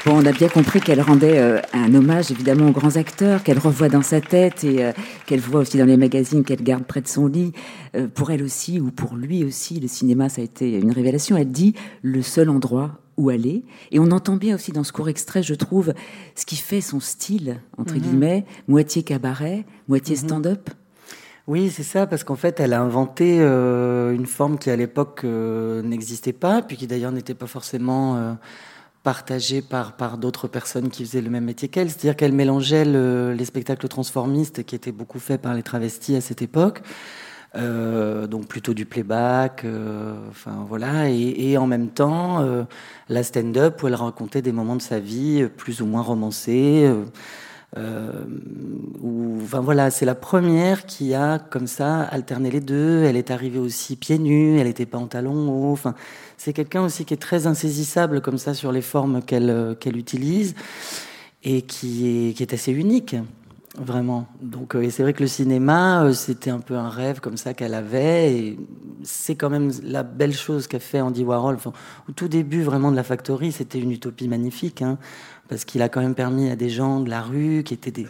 Bon, 0.04 0.21
on 0.21 0.26
a 0.26 0.32
bien 0.32 0.49
compris 0.49 0.80
qu'elle 0.80 1.00
rendait 1.00 1.38
euh, 1.38 1.61
un 1.73 1.94
hommage 1.94 2.32
évidemment 2.32 2.66
aux 2.66 2.73
grands 2.73 2.97
acteurs, 2.97 3.44
qu'elle 3.44 3.61
revoit 3.61 3.88
dans 3.88 4.02
sa 4.02 4.21
tête 4.21 4.64
et 4.64 4.85
euh, 4.85 4.92
qu'elle 5.26 5.38
voit 5.38 5.61
aussi 5.61 5.78
dans 5.78 5.85
les 5.85 5.97
magazines, 5.97 6.42
qu'elle 6.42 6.64
garde 6.64 6.82
près 6.82 7.00
de 7.00 7.06
son 7.06 7.28
lit. 7.28 7.52
Euh, 7.94 8.09
pour 8.12 8.32
elle 8.32 8.42
aussi, 8.42 8.80
ou 8.80 8.90
pour 8.90 9.14
lui 9.14 9.44
aussi, 9.44 9.78
le 9.78 9.87
cinéma, 9.87 10.28
ça 10.28 10.40
a 10.40 10.44
été 10.44 10.73
une 10.73 10.90
révélation. 10.90 11.37
Elle 11.37 11.52
dit 11.52 11.75
le 12.02 12.21
seul 12.21 12.50
endroit 12.50 12.99
où 13.16 13.30
aller. 13.30 13.64
Et 13.92 14.00
on 14.00 14.11
entend 14.11 14.35
bien 14.35 14.56
aussi 14.56 14.73
dans 14.73 14.82
ce 14.82 14.90
court 14.90 15.09
extrait, 15.09 15.44
je 15.44 15.54
trouve, 15.54 15.94
ce 16.35 16.47
qui 16.47 16.56
fait 16.56 16.80
son 16.80 16.99
style, 16.99 17.61
entre 17.78 17.94
mhm. 17.94 18.00
guillemets, 18.00 18.44
moitié 18.66 19.04
cabaret, 19.04 19.64
moitié 19.87 20.16
mhm. 20.16 20.23
stand-up. 20.23 20.71
Oui, 21.47 21.71
c'est 21.71 21.85
ça, 21.85 22.09
parce 22.09 22.25
qu'en 22.25 22.37
fait, 22.37 22.59
elle 22.59 22.73
a 22.73 22.80
inventé 22.80 23.38
une 23.38 24.26
forme 24.26 24.59
qui 24.59 24.71
à 24.71 24.76
l'époque 24.76 25.25
n'existait 25.25 26.32
pas, 26.32 26.62
puis 26.62 26.76
qui 26.76 26.87
d'ailleurs 26.87 27.11
n'était 27.11 27.35
pas 27.35 27.49
forcément 27.49 28.37
partagée 29.02 29.62
par, 29.62 29.97
par 29.97 30.18
d'autres 30.18 30.49
personnes 30.49 30.90
qui 30.90 31.04
faisaient 31.04 31.21
le 31.21 31.30
même 31.30 31.44
métier 31.44 31.68
qu'elle. 31.68 31.90
C'est-à-dire 31.90 32.16
qu'elle 32.16 32.32
mélangeait 32.32 32.85
les 32.85 33.44
spectacles 33.44 33.88
transformistes 33.88 34.64
qui 34.64 34.75
étaient 34.75 34.92
beaucoup 34.92 35.18
faits 35.18 35.40
par 35.40 35.54
les 35.54 35.62
travestis 35.62 36.16
à 36.16 36.21
cette 36.21 36.42
époque. 36.42 36.82
Euh, 37.54 38.26
donc 38.26 38.47
plutôt 38.47 38.73
du 38.73 38.87
playback, 38.87 39.64
euh, 39.64 40.14
enfin 40.30 40.64
voilà, 40.66 41.11
et, 41.11 41.59
en 41.59 41.66
même 41.66 41.90
temps 41.90 42.40
euh, 42.40 42.64
la 43.11 43.23
stand-up 43.23 43.82
où 43.82 43.88
elle 43.88 43.94
racontait 43.94 44.40
des 44.40 44.52
moments 44.52 44.76
de 44.76 44.80
sa 44.80 45.00
vie 45.00 45.47
plus 45.54 45.82
ou 45.82 45.87
moins 45.87 46.00
romancés. 46.00 46.90
Où, 47.75 49.38
enfin 49.43 49.61
voilà, 49.61 49.91
c'est 49.91 50.05
la 50.05 50.14
première 50.14 50.85
qui 50.85 51.14
a 51.14 51.38
comme 51.38 51.67
ça 51.67 52.02
alterné 52.02 52.50
les 52.50 52.61
deux. 52.61 53.05
Elle 53.05 53.17
est 53.17 53.31
arrivée 53.31 53.59
aussi 53.59 53.97
pieds 53.97 54.19
nus, 54.19 54.59
elle 54.59 54.67
n'était 54.67 54.87
pas 54.87 54.99
en 54.99 55.07
talons. 55.07 55.73
Enfin, 55.73 55.95
c'est 56.37 56.52
quelqu'un 56.52 56.83
aussi 56.83 57.05
qui 57.05 57.14
est 57.14 57.19
très 57.19 57.47
insaisissable 57.47 58.21
comme 58.21 58.38
ça 58.38 58.52
sur 58.52 58.73
les 58.73 58.83
formes 58.83 59.23
qu'elle 59.23 59.76
qu'elle 59.81 59.97
utilise 59.97 60.55
et 61.45 61.62
qui 61.62 62.29
est, 62.29 62.33
qui 62.35 62.43
est 62.43 62.52
assez 62.55 62.73
unique. 62.73 63.17
Vraiment. 63.79 64.26
Donc, 64.43 64.75
et 64.75 64.91
c'est 64.91 65.02
vrai 65.02 65.14
que 65.14 65.23
le 65.23 65.29
cinéma, 65.29 66.12
c'était 66.12 66.50
un 66.50 66.59
peu 66.59 66.76
un 66.76 66.91
rêve 66.91 67.21
comme 67.21 67.38
ça 67.38 67.55
qu'elle 67.55 67.73
avait. 67.73 68.33
Et 68.33 68.59
c'est 69.02 69.35
quand 69.35 69.49
même 69.49 69.71
la 69.83 70.02
belle 70.02 70.35
chose 70.35 70.67
qu'a 70.67 70.79
fait 70.79 71.00
Andy 71.00 71.25
Warhol. 71.25 71.57
au 71.67 72.12
tout 72.12 72.29
début, 72.29 72.62
vraiment, 72.62 72.91
de 72.91 72.97
la 72.97 73.02
Factory, 73.02 73.50
c'était 73.50 73.79
une 73.79 73.91
utopie 73.91 74.29
magnifique. 74.29 74.83
Hein, 74.83 74.99
parce 75.49 75.64
qu'il 75.64 75.81
a 75.81 75.88
quand 75.88 76.02
même 76.02 76.14
permis 76.14 76.50
à 76.50 76.57
des 76.57 76.69
gens 76.69 77.00
de 77.00 77.09
la 77.09 77.23
rue 77.23 77.62
qui 77.64 77.73
étaient 77.73 77.91
des 77.91 78.07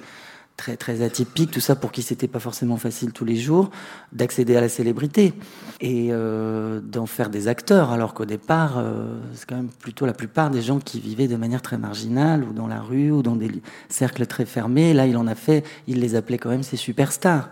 très 0.62 0.76
très 0.76 1.02
atypiques, 1.02 1.50
tout 1.50 1.59
ça 1.59 1.75
pour 1.75 1.90
qui 1.90 2.02
c'était 2.02 2.28
pas 2.28 2.38
forcément 2.38 2.76
facile 2.76 3.11
tous 3.11 3.25
les 3.25 3.35
jours, 3.35 3.71
d'accéder 4.12 4.54
à 4.54 4.61
la 4.61 4.69
célébrité 4.69 5.35
et 5.81 6.11
euh, 6.12 6.81
d'en 6.81 7.07
faire 7.07 7.31
des 7.31 7.49
acteurs, 7.49 7.90
alors 7.90 8.14
qu'au 8.14 8.26
départ, 8.26 8.78
euh, 8.78 9.19
c'est 9.35 9.45
quand 9.45 9.57
même 9.57 9.71
plutôt 9.81 10.07
la 10.07 10.12
plupart 10.12 10.50
des 10.50 10.62
gens 10.62 10.78
qui 10.78 11.00
vivaient 11.00 11.26
de 11.26 11.35
manière 11.35 11.62
très 11.62 11.78
marginale 11.78 12.45
ou 12.45 12.52
dans 12.52 12.69
la 12.69 12.81
rue 12.81 13.11
ou 13.11 13.23
dans 13.23 13.35
des 13.35 13.50
cercles 13.88 14.25
très 14.26 14.45
fermés. 14.45 14.95
Là, 14.95 15.09
il 15.09 15.16
en 15.16 15.26
a 15.26 15.35
fait, 15.35 15.64
il 15.88 15.99
les 15.99 16.14
appelait 16.14 16.38
quand 16.38 16.50
même 16.50 16.62
ses 16.62 16.76
superstars. 16.76 17.50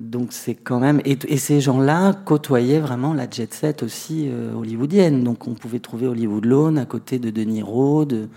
Donc 0.00 0.32
c'est 0.32 0.56
quand 0.56 0.80
même 0.80 1.00
et, 1.04 1.36
ces 1.36 1.60
gens-là 1.60 2.14
côtoyaient 2.24 2.80
vraiment 2.80 3.12
la 3.12 3.30
jet 3.30 3.52
set 3.54 3.84
aussi 3.84 4.28
euh, 4.28 4.54
hollywoodienne. 4.54 5.22
Donc 5.22 5.46
on 5.46 5.54
pouvait 5.54 5.78
trouver 5.78 6.08
Hollywood 6.08 6.46
Lawn 6.46 6.78
à 6.78 6.84
côté 6.84 7.20
de 7.20 7.30
De 7.30 7.42
Niro, 7.42 8.04
de 8.04 8.28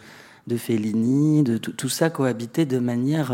de 0.48 0.56
Fellini, 0.56 1.44
de 1.44 1.58
tout, 1.58 1.90
ça 1.90 2.10
cohabitait 2.10 2.66
de 2.66 2.80
manière 2.80 3.34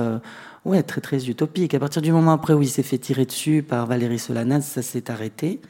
ouais, 0.65 0.83
très 0.83 1.01
très 1.01 1.29
utopique. 1.29 1.73
À 1.73 1.79
partir 1.79 2.01
du 2.01 2.11
moment 2.11 2.31
après 2.31 2.53
où 2.53 2.61
il 2.61 2.69
s'est 2.69 2.83
fait 2.83 2.97
tirer 2.97 3.25
dessus 3.25 3.63
par 3.63 3.85
Valérie 3.85 4.19
Solanas, 4.19 4.61
ça 4.61 4.81
s'est 4.81 5.09
arrêté. 5.09 5.61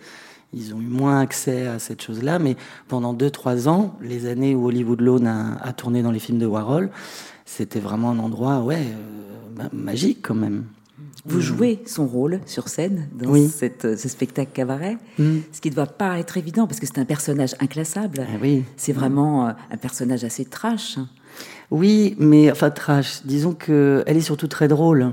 Ils 0.54 0.74
ont 0.76 0.80
eu 0.80 0.88
moins 0.88 1.20
accès 1.20 1.66
à 1.66 1.80
cette 1.80 2.02
chose-là, 2.02 2.38
mais 2.38 2.56
pendant 2.88 3.14
2-3 3.14 3.68
ans, 3.68 3.98
les 4.02 4.28
années 4.28 4.54
où 4.54 4.68
Hollywood 4.68 5.02
Lawn 5.02 5.28
a, 5.28 5.74
tourné 5.74 6.04
dans 6.04 6.12
les 6.12 6.20
films 6.20 6.38
de 6.38 6.46
Warhol, 6.46 6.92
c'était 7.46 7.80
vraiment 7.80 8.12
un 8.12 8.20
endroit 8.20 8.62
ouais, 8.62 8.86
euh, 9.60 9.68
magique 9.74 10.20
quand 10.22 10.36
même. 10.36 10.66
Vous 11.26 11.40
jouez 11.40 11.82
son 11.86 12.06
rôle 12.06 12.42
sur 12.46 12.68
scène 12.68 13.08
dans 13.14 13.34
cette, 13.48 13.98
ce 13.98 14.10
spectacle 14.10 14.52
cabaret, 14.54 14.98
mm. 15.18 15.38
ce 15.54 15.62
qui 15.62 15.70
ne 15.70 15.76
doit 15.76 15.88
pas 15.88 16.20
être 16.20 16.38
évident 16.38 16.68
parce 16.68 16.82
que 16.82 16.86
c'est 16.86 17.00
un 17.00 17.06
personnage 17.06 17.56
inclassable. 17.62 18.28
Ah 18.28 18.38
oui. 18.42 18.64
C'est 18.76 18.92
vraiment 18.92 19.48
euh, 19.48 19.52
un 19.72 19.78
personnage 19.78 20.26
assez 20.26 20.44
trash. 20.44 20.98
Oui, 21.74 22.16
mais 22.20 22.52
enfin 22.52 22.70
trash. 22.70 23.22
Disons 23.26 23.54
que 23.56 24.04
elle 24.06 24.16
est 24.16 24.22
surtout 24.22 24.48
très 24.48 24.68
drôle. 24.68 25.12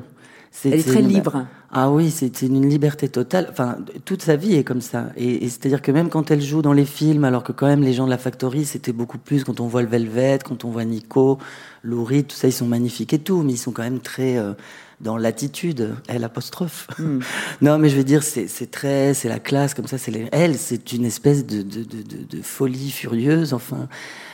elle 0.66 0.74
est 0.74 0.86
très 0.86 1.00
libre. 1.00 1.46
Ah 1.72 1.90
oui, 1.90 2.10
c'est 2.10 2.42
une 2.42 2.68
liberté 2.68 3.08
totale. 3.08 3.46
Enfin, 3.50 3.78
toute 4.04 4.20
sa 4.20 4.36
vie 4.36 4.56
est 4.56 4.64
comme 4.64 4.82
ça. 4.82 5.06
Et, 5.16 5.48
c'est-à-dire 5.48 5.80
que 5.80 5.90
même 5.90 6.10
quand 6.10 6.30
elle 6.30 6.42
joue 6.42 6.60
dans 6.60 6.74
les 6.74 6.84
films, 6.84 7.24
alors 7.24 7.44
que 7.44 7.52
quand 7.52 7.66
même 7.66 7.82
les 7.82 7.94
gens 7.94 8.04
de 8.04 8.10
la 8.10 8.18
Factory, 8.18 8.66
c'était 8.66 8.92
beaucoup 8.92 9.16
plus 9.16 9.42
quand 9.42 9.60
on 9.60 9.68
voit 9.68 9.80
le 9.80 9.88
Velvet, 9.88 10.40
quand 10.44 10.66
on 10.66 10.70
voit 10.70 10.84
Nico, 10.84 11.38
Laurie, 11.82 12.24
tout 12.24 12.36
ça, 12.36 12.46
ils 12.46 12.52
sont 12.52 12.66
magnifiques 12.66 13.14
et 13.14 13.20
tout, 13.20 13.42
mais 13.42 13.52
ils 13.54 13.56
sont 13.56 13.72
quand 13.72 13.84
même 13.84 14.00
très 14.00 14.36
euh, 14.36 14.52
dans 15.00 15.16
l'attitude. 15.16 15.94
Elle 16.08 16.24
apostrophe. 16.24 16.88
Hmm. 16.98 17.20
non, 17.60 17.78
mais 17.78 17.88
je 17.88 17.96
veux 17.96 18.04
dire, 18.04 18.22
c'est 18.22 18.70
très, 18.70 19.14
c'est 19.14 19.28
la 19.28 19.38
classe 19.38 19.74
comme 19.74 19.86
ça. 19.86 19.98
C'est 19.98 20.28
elle, 20.32 20.56
c'est 20.56 20.92
une 20.92 21.04
espèce 21.04 21.46
de, 21.46 21.62
de, 21.62 21.84
de, 21.84 22.02
de, 22.28 22.42
folie 22.42 22.90
furieuse. 22.90 23.54
Enfin 23.54 23.88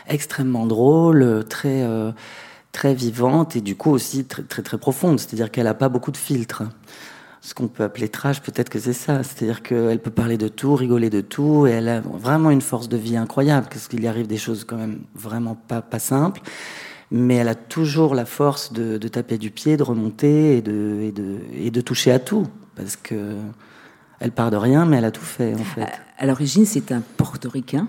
extrêmement 0.08 0.66
drôle, 0.66 1.44
très, 1.48 1.82
euh, 1.82 2.12
très 2.72 2.94
vivante 2.94 3.56
et 3.56 3.60
du 3.60 3.76
coup 3.76 3.90
aussi 3.90 4.24
très, 4.24 4.42
très, 4.42 4.62
très 4.62 4.78
profonde. 4.78 5.18
C'est-à-dire 5.18 5.50
qu'elle 5.50 5.64
n'a 5.64 5.74
pas 5.74 5.88
beaucoup 5.88 6.12
de 6.12 6.16
filtres. 6.16 6.62
Ce 7.42 7.54
qu'on 7.54 7.68
peut 7.68 7.84
appeler 7.84 8.08
trash, 8.08 8.42
peut-être 8.42 8.68
que 8.68 8.80
c'est 8.80 8.92
ça. 8.92 9.22
C'est-à-dire 9.22 9.62
qu'elle 9.62 10.00
peut 10.00 10.10
parler 10.10 10.36
de 10.36 10.48
tout, 10.48 10.74
rigoler 10.74 11.10
de 11.10 11.20
tout, 11.20 11.66
et 11.66 11.70
elle 11.70 11.88
a 11.88 12.00
vraiment 12.00 12.50
une 12.50 12.60
force 12.60 12.88
de 12.88 12.96
vie 12.96 13.16
incroyable, 13.16 13.68
parce 13.70 13.86
qu'il 13.86 14.02
y 14.02 14.08
arrive 14.08 14.26
des 14.26 14.36
choses 14.36 14.64
quand 14.64 14.76
même 14.76 14.98
vraiment 15.14 15.54
pas, 15.54 15.80
pas 15.80 16.00
simples. 16.00 16.40
Mais 17.10 17.36
elle 17.36 17.48
a 17.48 17.54
toujours 17.54 18.14
la 18.14 18.24
force 18.24 18.72
de, 18.72 18.98
taper 19.08 19.38
du 19.38 19.50
pied, 19.50 19.76
de 19.76 19.82
remonter 19.82 20.58
et 20.58 20.62
de, 20.62 21.00
et 21.02 21.12
de, 21.12 21.38
et 21.54 21.70
de 21.70 21.80
toucher 21.80 22.10
à 22.10 22.18
tout. 22.18 22.46
Parce 22.74 22.96
que 22.96 23.34
elle 24.20 24.32
part 24.32 24.50
de 24.50 24.56
rien, 24.56 24.86
mais 24.86 24.96
elle 24.98 25.04
a 25.04 25.10
tout 25.10 25.24
fait, 25.24 25.54
en 25.54 25.64
fait. 25.64 25.86
À 26.18 26.26
l'origine, 26.26 26.64
c'est 26.64 26.92
un 26.92 27.02
portoricain 27.16 27.88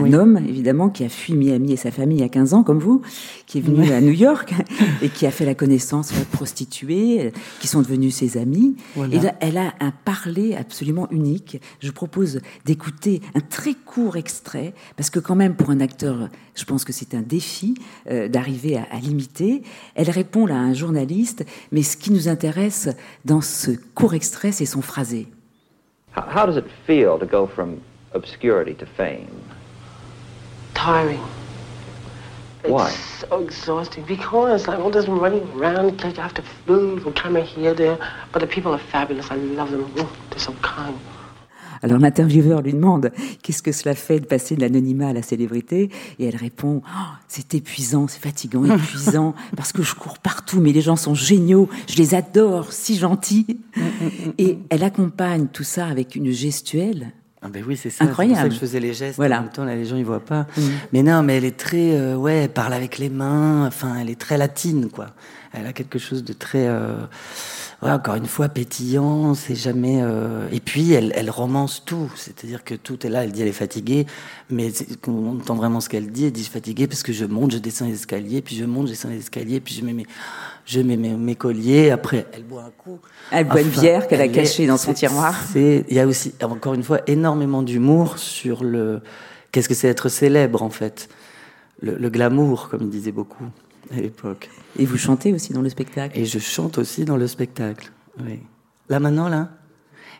un 0.00 0.12
homme, 0.12 0.36
évidemment, 0.36 0.88
qui 0.88 1.04
a 1.04 1.08
fui 1.08 1.34
Miami 1.34 1.72
et 1.72 1.76
sa 1.76 1.90
famille 1.90 2.18
il 2.18 2.20
y 2.20 2.24
a 2.24 2.28
15 2.28 2.54
ans, 2.54 2.62
comme 2.62 2.78
vous, 2.78 3.02
qui 3.46 3.58
est 3.58 3.60
venu 3.60 3.90
à 3.92 4.00
New 4.00 4.12
York 4.12 4.54
et 5.02 5.08
qui 5.08 5.26
a 5.26 5.30
fait 5.30 5.44
la 5.44 5.54
connaissance 5.54 6.12
de 6.12 6.24
prostituées, 6.24 7.32
qui 7.60 7.66
sont 7.66 7.82
devenues 7.82 8.10
ses 8.10 8.36
amies. 8.36 8.76
Et 9.12 9.18
elle 9.40 9.58
a 9.58 9.74
un 9.80 9.92
parler 10.04 10.54
absolument 10.54 11.08
unique. 11.10 11.60
Je 11.80 11.90
propose 11.90 12.40
d'écouter 12.64 13.20
un 13.34 13.40
très 13.40 13.74
court 13.74 14.16
extrait, 14.16 14.74
parce 14.96 15.10
que 15.10 15.18
quand 15.18 15.36
même, 15.36 15.54
pour 15.54 15.70
un 15.70 15.80
acteur, 15.80 16.28
je 16.54 16.64
pense 16.64 16.84
que 16.84 16.92
c'est 16.92 17.14
un 17.14 17.22
défi 17.22 17.74
euh, 18.10 18.28
d'arriver 18.28 18.76
à, 18.76 18.98
l'imiter. 19.00 19.62
Elle 19.94 20.10
répond 20.10 20.46
là 20.46 20.56
à 20.56 20.58
un 20.58 20.74
journaliste, 20.74 21.44
mais 21.72 21.82
ce 21.82 21.96
qui 21.96 22.12
nous 22.12 22.28
intéresse 22.28 22.88
dans 23.24 23.40
ce 23.40 23.72
court 23.94 24.14
extrait, 24.14 24.52
c'est 24.52 24.66
son 24.66 24.82
phrasé. 24.82 25.28
How 26.14 26.46
does 26.46 26.56
it 26.56 26.66
feel 26.86 27.18
to 27.18 27.26
go 27.26 27.46
from 27.46 27.82
obscurity 28.12 28.74
to 28.74 28.86
fame? 28.86 29.44
tiring. 30.84 31.24
Why? 32.66 32.90
It's 32.90 32.98
so 33.28 33.40
exhausting 33.42 34.04
because 34.04 34.68
all 34.68 34.90
this 34.90 35.08
running 35.08 35.50
around, 35.52 35.98
to 36.00 36.44
move 36.66 37.06
or 37.06 37.12
camera 37.12 37.42
here, 37.42 37.72
there. 37.72 37.98
But 38.32 38.40
the 38.40 38.46
people 38.46 38.72
are 38.72 38.78
fabulous. 38.78 39.30
I 39.30 39.36
love 39.36 39.70
them. 39.70 39.90
Oh, 39.96 40.16
they're 40.28 40.38
so 40.38 40.52
kind. 40.60 40.98
Alors 41.84 41.98
l'intervieweur 41.98 42.62
lui 42.62 42.72
demande 42.72 43.12
qu'est-ce 43.42 43.62
que 43.62 43.70
cela 43.70 43.94
fait 43.94 44.18
de 44.18 44.24
passer 44.24 44.56
de 44.56 44.62
l'anonymat 44.62 45.08
à 45.08 45.12
la 45.12 45.20
célébrité? 45.20 45.90
Et 46.18 46.24
elle 46.24 46.36
répond 46.36 46.80
oh, 46.82 47.12
c'est 47.28 47.52
épuisant, 47.52 48.08
c'est 48.08 48.22
fatigant, 48.22 48.64
épuisant 48.64 49.34
parce 49.56 49.72
que 49.72 49.82
je 49.82 49.94
cours 49.94 50.18
partout 50.18 50.60
mais 50.60 50.72
les 50.72 50.80
gens 50.80 50.96
sont 50.96 51.14
géniaux, 51.14 51.68
je 51.86 51.96
les 51.96 52.14
adore, 52.14 52.72
si 52.72 52.96
gentils. 52.96 53.58
et 54.38 54.58
elle 54.70 54.82
accompagne 54.82 55.46
tout 55.52 55.62
ça 55.62 55.86
avec 55.86 56.16
une 56.16 56.30
gestuelle 56.30 57.12
ah 57.46 57.50
ben 57.52 57.62
oui, 57.68 57.76
c'est 57.76 57.90
ça. 57.90 58.04
Incroyable. 58.04 58.36
C'est 58.36 58.40
pour 58.40 58.44
ça 58.44 58.48
que 58.48 58.54
je 58.54 58.58
faisais 58.60 58.80
les 58.80 58.94
gestes. 58.94 59.16
Voilà. 59.16 59.40
En 59.40 59.42
même 59.42 59.50
temps, 59.50 59.66
là, 59.66 59.74
les 59.74 59.84
gens 59.84 59.96
ils 59.96 60.04
voient 60.04 60.24
pas. 60.24 60.46
Mm. 60.56 60.62
Mais 60.94 61.02
non, 61.02 61.22
mais 61.22 61.36
elle 61.36 61.44
est 61.44 61.58
très, 61.58 61.94
euh, 61.94 62.16
ouais, 62.16 62.36
elle 62.36 62.48
parle 62.48 62.72
avec 62.72 62.96
les 62.96 63.10
mains. 63.10 63.66
Enfin, 63.66 63.96
elle 64.00 64.08
est 64.08 64.18
très 64.18 64.38
latine, 64.38 64.88
quoi. 64.88 65.08
Elle 65.52 65.66
a 65.66 65.74
quelque 65.74 65.98
chose 65.98 66.24
de 66.24 66.32
très, 66.32 66.66
euh, 66.66 67.04
ouais, 67.84 67.90
encore 67.90 68.14
une 68.14 68.26
fois, 68.26 68.48
pétillant. 68.48 69.34
C'est 69.34 69.54
jamais. 69.54 70.00
Euh... 70.02 70.48
Et 70.52 70.60
puis, 70.60 70.92
elle, 70.92 71.12
elle 71.14 71.30
romance 71.30 71.84
tout. 71.84 72.10
C'est-à-dire 72.16 72.64
que 72.64 72.74
tout 72.74 73.06
est 73.06 73.10
là. 73.10 73.24
Elle 73.24 73.32
dit 73.32 73.42
elle 73.42 73.48
est 73.48 73.52
fatiguée, 73.52 74.06
mais 74.50 74.72
on 75.06 75.36
entend 75.36 75.54
vraiment 75.54 75.80
ce 75.80 75.88
qu'elle 75.88 76.10
dit. 76.10 76.26
Elle 76.26 76.32
dit 76.32 76.40
je 76.40 76.44
suis 76.46 76.52
fatiguée 76.52 76.86
parce 76.86 77.02
que 77.02 77.12
je 77.12 77.24
monte, 77.24 77.52
je 77.52 77.58
descends 77.58 77.86
les 77.86 77.94
escaliers, 77.94 78.42
puis 78.42 78.56
je 78.56 78.64
monte, 78.64 78.86
je 78.86 78.92
descends 78.92 79.10
les 79.10 79.18
escaliers, 79.18 79.60
puis 79.60 79.74
je 79.74 79.84
mets 79.84 79.92
mes 79.92 80.06
je 80.66 80.80
mets 80.80 80.96
mes, 80.96 81.34
colliers, 81.34 81.90
après 81.90 82.26
elle 82.32 82.44
boit 82.44 82.62
un 82.62 82.70
coup. 82.70 82.98
Elle 83.30 83.46
boit 83.46 83.60
une 83.60 83.68
bière 83.68 84.08
qu'elle 84.08 84.22
a 84.22 84.28
cachée 84.28 84.66
dans 84.66 84.78
son 84.78 84.94
tiroir. 84.94 85.34
Il 85.54 85.84
y 85.90 86.00
a 86.00 86.06
aussi, 86.06 86.32
encore 86.42 86.72
une 86.72 86.82
fois, 86.82 87.00
énormément 87.06 87.62
d'humour 87.62 88.18
sur 88.18 88.64
le... 88.64 89.02
Qu'est-ce 89.52 89.68
que 89.68 89.74
c'est 89.74 89.88
être 89.88 90.08
célèbre, 90.08 90.62
en 90.62 90.70
fait 90.70 91.10
le, 91.80 92.08
glamour, 92.08 92.68
comme 92.70 92.82
il 92.82 92.90
disait 92.90 93.12
beaucoup 93.12 93.44
à 93.92 94.00
l'époque. 94.00 94.50
Et 94.78 94.84
vous 94.84 94.98
chantez 94.98 95.32
aussi 95.32 95.52
dans 95.52 95.62
le 95.62 95.68
spectacle 95.68 96.18
Et 96.18 96.24
je 96.24 96.38
chante 96.38 96.78
aussi 96.78 97.04
dans 97.04 97.16
le 97.16 97.26
spectacle, 97.26 97.92
oui. 98.24 98.40
Là 98.88 99.00
maintenant, 99.00 99.28
là? 99.28 99.50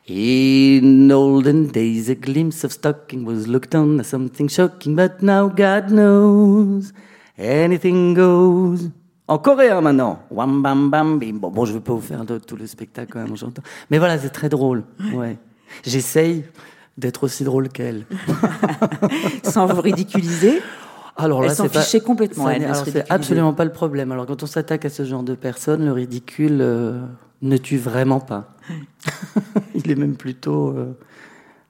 In 0.09 1.11
olden 1.11 1.67
days, 1.69 2.11
a 2.11 2.15
glimpse 2.15 2.63
of 2.65 2.73
stocking 2.73 3.25
was 3.25 3.47
looked 3.47 3.75
on 3.75 3.99
as 4.01 4.05
something 4.05 4.51
shocking, 4.51 4.95
but 4.95 5.23
now 5.23 5.49
God 5.49 5.91
knows 5.91 6.93
anything 7.39 8.15
goes. 8.15 8.91
En 9.27 9.39
coréen 9.39 9.81
maintenant. 9.81 10.19
Wam 10.31 10.63
bam 10.63 10.91
bam 10.91 11.19
bim. 11.19 11.39
Bon, 11.39 11.51
bon 11.51 11.65
je 11.65 11.73
ne 11.73 11.79
vais 11.79 11.85
pas 11.85 11.95
vous 11.95 12.03
faire 12.03 12.23
tout 12.47 12.57
le 12.57 12.67
spectacle 12.67 13.13
quand 13.13 13.21
même, 13.21 13.37
j'entends. 13.37 13.63
Mais 13.91 13.99
voilà, 13.99 14.19
c'est 14.19 14.29
très 14.29 14.51
drôle. 14.51 14.85
Ouais. 15.15 15.39
J'essaye 15.83 16.45
d'être 16.99 17.25
aussi 17.25 17.45
drôle 17.45 17.71
qu'elle. 17.71 18.05
Sans 19.43 19.67
vous 19.67 19.81
ridiculiser 19.81 20.61
alors 21.17 21.43
là, 21.43 21.55
c'est 21.55 21.73
pas, 21.73 22.01
complètement. 22.05 22.49
c'est 22.85 23.11
absolument 23.11 23.53
pas 23.53 23.65
le 23.65 23.73
problème. 23.73 24.11
Alors 24.13 24.27
quand 24.27 24.43
on 24.43 24.47
s'attaque 24.47 24.85
à 24.85 24.91
ce 24.91 25.05
genre 25.05 25.23
de 25.23 25.35
personnes, 25.35 25.85
le 25.85 25.93
ridicule 25.93 26.59
euh, 26.61 27.01
ne 27.43 27.57
tue 27.57 27.77
vraiment 27.77 28.21
pas. 28.21 28.57
Il 29.75 29.91
est 29.91 29.95
même 29.95 30.17
plutôt 30.17 30.71
euh, 30.71 30.97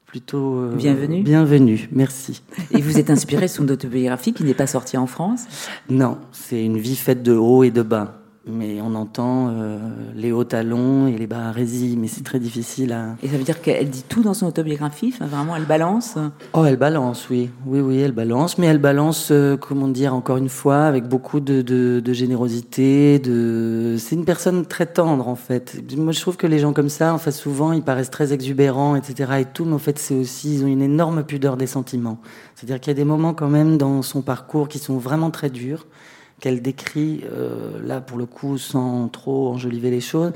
plutôt 0.06 0.60
euh, 0.60 0.74
bienvenue. 0.74 1.22
Bienvenue, 1.22 1.88
merci. 1.92 2.42
Et 2.70 2.80
vous 2.80 2.98
êtes 2.98 3.10
inspiré 3.10 3.48
sur 3.48 3.64
une 3.64 3.70
autobiographie 3.72 4.32
qui 4.32 4.44
n'est 4.44 4.54
pas 4.54 4.66
sortie 4.66 4.96
en 4.96 5.06
France? 5.06 5.44
Non, 5.90 6.18
c'est 6.32 6.64
une 6.64 6.78
vie 6.78 6.96
faite 6.96 7.22
de 7.22 7.32
haut 7.32 7.64
et 7.64 7.70
de 7.70 7.82
bas 7.82 8.23
mais 8.46 8.80
on 8.82 8.94
entend 8.94 9.48
euh, 9.48 9.78
les 10.14 10.30
hauts 10.30 10.44
talons 10.44 11.06
et 11.06 11.16
les 11.16 11.26
bas 11.26 11.48
hérésies, 11.48 11.96
mais 11.98 12.08
c'est 12.08 12.24
très 12.24 12.38
difficile 12.38 12.92
à... 12.92 13.16
Et 13.22 13.28
ça 13.28 13.38
veut 13.38 13.44
dire 13.44 13.62
qu'elle 13.62 13.88
dit 13.88 14.04
tout 14.06 14.22
dans 14.22 14.34
son 14.34 14.46
autobiographie 14.46 15.14
Vraiment, 15.18 15.56
elle 15.56 15.64
balance 15.64 16.18
Oh, 16.52 16.64
elle 16.66 16.76
balance, 16.76 17.28
oui. 17.30 17.48
Oui, 17.66 17.80
oui, 17.80 17.98
elle 17.98 18.12
balance, 18.12 18.58
mais 18.58 18.66
elle 18.66 18.78
balance, 18.78 19.28
euh, 19.30 19.56
comment 19.56 19.88
dire, 19.88 20.14
encore 20.14 20.36
une 20.36 20.50
fois, 20.50 20.84
avec 20.84 21.08
beaucoup 21.08 21.40
de, 21.40 21.62
de, 21.62 22.00
de 22.00 22.12
générosité. 22.12 23.18
De... 23.18 23.96
C'est 23.98 24.14
une 24.14 24.26
personne 24.26 24.66
très 24.66 24.86
tendre, 24.86 25.26
en 25.28 25.36
fait. 25.36 25.80
Moi, 25.96 26.12
je 26.12 26.20
trouve 26.20 26.36
que 26.36 26.46
les 26.46 26.58
gens 26.58 26.74
comme 26.74 26.90
ça, 26.90 27.14
enfin, 27.14 27.30
souvent, 27.30 27.72
ils 27.72 27.82
paraissent 27.82 28.10
très 28.10 28.34
exubérants, 28.34 28.94
etc. 28.94 29.32
et 29.40 29.44
tout, 29.46 29.64
mais 29.64 29.74
en 29.74 29.78
fait, 29.78 29.98
c'est 29.98 30.14
aussi, 30.14 30.56
ils 30.56 30.64
ont 30.64 30.68
une 30.68 30.82
énorme 30.82 31.24
pudeur 31.24 31.56
des 31.56 31.66
sentiments. 31.66 32.18
C'est-à-dire 32.54 32.78
qu'il 32.78 32.90
y 32.90 32.96
a 32.96 32.98
des 32.98 33.04
moments, 33.04 33.32
quand 33.32 33.48
même, 33.48 33.78
dans 33.78 34.02
son 34.02 34.20
parcours 34.20 34.68
qui 34.68 34.78
sont 34.78 34.98
vraiment 34.98 35.30
très 35.30 35.48
durs 35.48 35.86
qu'elle 36.40 36.62
décrit, 36.62 37.24
là 37.82 38.00
pour 38.00 38.18
le 38.18 38.26
coup, 38.26 38.58
sans 38.58 39.08
trop 39.08 39.48
enjoliver 39.48 39.90
les 39.90 40.00
choses, 40.00 40.32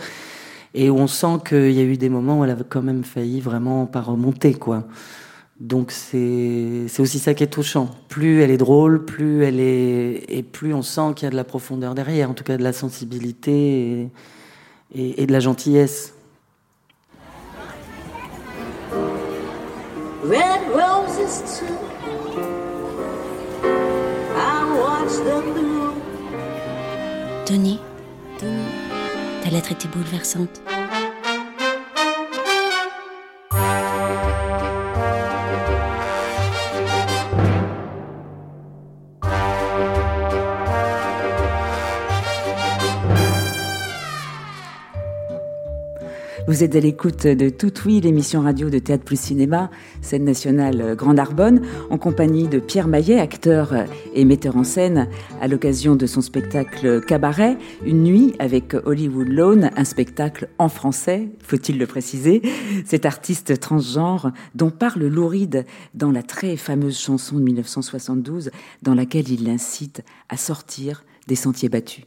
et 0.75 0.91
où 0.91 0.97
on 0.97 1.07
sent 1.07 1.39
qu'il 1.49 1.73
y 1.73 1.81
a 1.81 1.85
eu 1.85 1.97
des 1.97 2.09
moments 2.09 2.41
où 2.41 2.45
elle 2.45 2.51
avait 2.51 2.65
quand 2.69 2.83
même 2.83 3.05
failli 3.05 3.41
vraiment 3.41 3.87
pas 3.87 4.01
remonter, 4.01 4.55
quoi. 4.55 4.85
Donc 5.61 5.91
c'est 5.91 6.87
aussi 7.01 7.19
ça 7.19 7.35
qui 7.35 7.43
est 7.43 7.49
touchant. 7.49 7.91
Plus 8.09 8.43
elle 8.43 8.53
est 8.53 8.59
drôle, 8.59 9.05
plus 9.05 9.43
elle 9.43 9.59
est 9.59 10.25
et 10.29 10.45
plus 10.45 10.73
on 10.73 10.83
sent 10.83 11.15
qu'il 11.17 11.27
y 11.27 11.29
a 11.29 11.31
de 11.31 11.37
la 11.37 11.45
profondeur 11.45 11.97
derrière, 11.97 12.31
en 12.31 12.35
tout 12.35 12.45
cas 12.45 12.57
de 12.57 12.63
la 12.63 12.73
sensibilité 12.73 14.09
et, 14.95 15.27
de 15.27 15.33
la 15.33 15.41
gentillesse. 15.41 16.15
Red 20.23 20.61
roses 20.75 21.43
too. 21.59 21.89
Tony, 27.49 27.81
Tony, 28.39 28.63
ta 29.43 29.49
lettre 29.49 29.73
était 29.73 29.89
bouleversante. 29.89 30.61
Vous 46.49 46.65
êtes 46.65 46.75
à 46.77 46.81
l'écoute 46.81 47.27
de 47.27 47.51
Tout 47.51 47.75
Oui, 47.85 48.01
l'émission 48.01 48.41
radio 48.41 48.71
de 48.71 48.79
Théâtre 48.79 49.05
Plus 49.05 49.21
Cinéma, 49.21 49.71
scène 50.01 50.25
nationale 50.25 50.97
Grande 50.97 51.19
Arbonne, 51.19 51.61
en 51.91 51.99
compagnie 51.99 52.49
de 52.49 52.59
Pierre 52.59 52.89
Maillet, 52.89 53.21
acteur 53.21 53.75
et 54.15 54.25
metteur 54.25 54.57
en 54.57 54.65
scène, 54.65 55.09
à 55.43 55.47
l'occasion 55.47 55.95
de 55.95 56.07
son 56.07 56.23
spectacle 56.23 57.05
Cabaret, 57.05 57.59
Une 57.85 58.03
nuit 58.03 58.35
avec 58.39 58.73
Hollywood 58.73 59.29
Lawn, 59.29 59.71
un 59.77 59.85
spectacle 59.85 60.49
en 60.57 60.71
français, 60.71 61.29
faut-il 61.43 61.77
le 61.77 61.87
préciser. 61.87 62.41
Cet 62.87 63.05
artiste 63.05 63.61
transgenre 63.61 64.33
dont 64.55 64.71
parle 64.71 65.05
Louride 65.05 65.67
dans 65.93 66.11
la 66.11 66.23
très 66.23 66.57
fameuse 66.57 66.99
chanson 66.99 67.37
de 67.37 67.43
1972, 67.43 68.51
dans 68.81 68.95
laquelle 68.95 69.29
il 69.29 69.45
l'incite 69.45 70.03
à 70.31 70.39
sortir 70.39 71.05
des 71.27 71.37
sentiers 71.37 71.69
battus. 71.69 72.07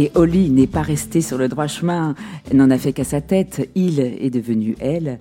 Et 0.00 0.10
Holly 0.14 0.48
n'est 0.48 0.66
pas 0.66 0.80
restée 0.80 1.20
sur 1.20 1.36
le 1.36 1.46
droit 1.46 1.66
chemin, 1.66 2.14
n'en 2.54 2.70
a 2.70 2.78
fait 2.78 2.94
qu'à 2.94 3.04
sa 3.04 3.20
tête, 3.20 3.68
il 3.74 4.00
est 4.00 4.30
devenu 4.30 4.74
elle. 4.80 5.18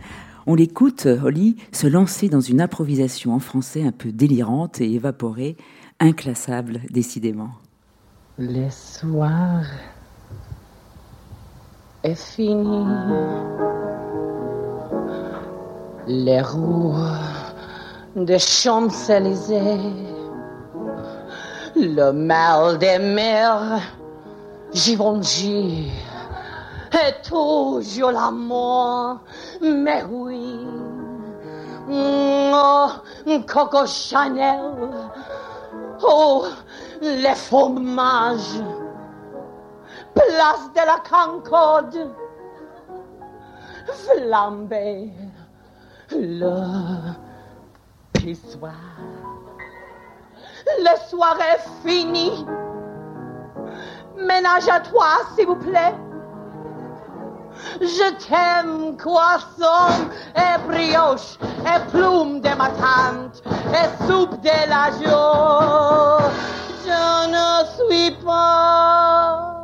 On 0.48 0.56
l'écoute, 0.56 1.06
Holly, 1.06 1.58
se 1.74 1.86
lancer 1.86 2.30
dans 2.30 2.39
une 2.39 2.62
improvisation 2.62 3.34
en 3.34 3.39
français 3.39 3.84
un 3.84 3.92
peu 3.92 4.13
délirante 4.13 4.80
et 4.80 4.89
évaporée, 4.94 5.58
inclassable 6.00 6.80
décidément. 6.92 7.50
Le 8.38 8.70
soir 8.70 9.63
est 12.06 12.15
fini. 12.15 12.86
Les 16.08 16.42
roues 16.42 16.96
de 18.15 18.38
Champs-Élysées, 18.38 19.58
le 21.76 22.12
mal 22.13 22.78
des 22.78 22.98
mers, 22.98 23.98
Givenchy, 24.71 25.91
et 26.93 27.21
toujours 27.27 28.12
l'amour, 28.12 29.19
mais 29.62 30.03
oui. 30.03 30.60
Oh, 31.91 32.88
Coco 33.47 33.86
Chanel, 33.88 34.73
oh, 36.03 36.45
les 37.01 37.36
fromages, 37.36 38.62
place 40.13 40.69
de 40.75 40.86
la 40.86 41.01
Concorde, 41.10 42.12
flambé, 43.88 45.12
le 46.12 47.13
pissoir. 48.13 48.73
Le 50.79 51.10
soir 51.10 51.38
est 51.41 51.88
fini. 51.88 52.45
Ménage 54.19 54.67
à 54.69 54.79
toi, 54.79 55.08
s'il 55.36 55.47
vous 55.47 55.55
plaît. 55.55 55.95
Je 57.82 58.27
t'aime, 58.27 58.95
croissant 58.97 60.08
et 60.36 60.58
brioche, 60.67 61.38
et 61.65 61.79
plume 61.91 62.41
de 62.41 62.49
ma 62.58 62.69
tante, 62.69 63.41
et 63.73 64.05
soupe 64.08 64.39
de 64.41 64.69
la 64.69 64.91
joie. 64.99 66.19
Je 66.86 67.27
ne 67.29 67.65
suis 67.75 68.12
pas. 68.23 69.55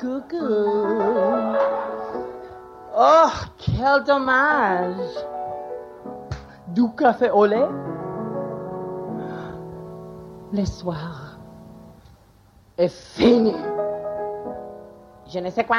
Coucou. 0.00 1.56
Oh, 2.96 3.30
quel 3.58 4.04
dommage. 4.04 4.94
Du 6.68 6.90
café 6.96 7.30
au 7.30 7.46
lait? 7.46 7.68
Le 10.56 10.64
soir 10.64 11.36
est 12.78 12.88
fini. 12.88 13.52
Je 15.32 15.40
ne 15.40 15.50
sais 15.50 15.64
quoi. 15.64 15.76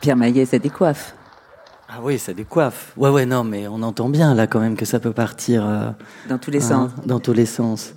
Pierre 0.00 0.16
Maillet, 0.16 0.44
ça 0.44 0.58
décoiffe. 0.58 1.14
Ah 1.88 1.98
oui, 2.02 2.18
ça 2.18 2.34
décoiffe. 2.34 2.92
Ouais, 2.96 3.10
ouais, 3.10 3.26
non, 3.26 3.44
mais 3.44 3.68
on 3.68 3.80
entend 3.82 4.08
bien 4.08 4.34
là 4.34 4.48
quand 4.48 4.58
même 4.58 4.76
que 4.76 4.84
ça 4.84 4.98
peut 4.98 5.12
partir 5.12 5.64
euh, 5.64 5.90
dans 6.28 6.38
tous 6.38 6.50
les 6.50 6.64
hein, 6.72 6.90
sens. 6.90 7.06
Dans 7.06 7.20
tous 7.20 7.32
les 7.32 7.46
sens. 7.46 7.94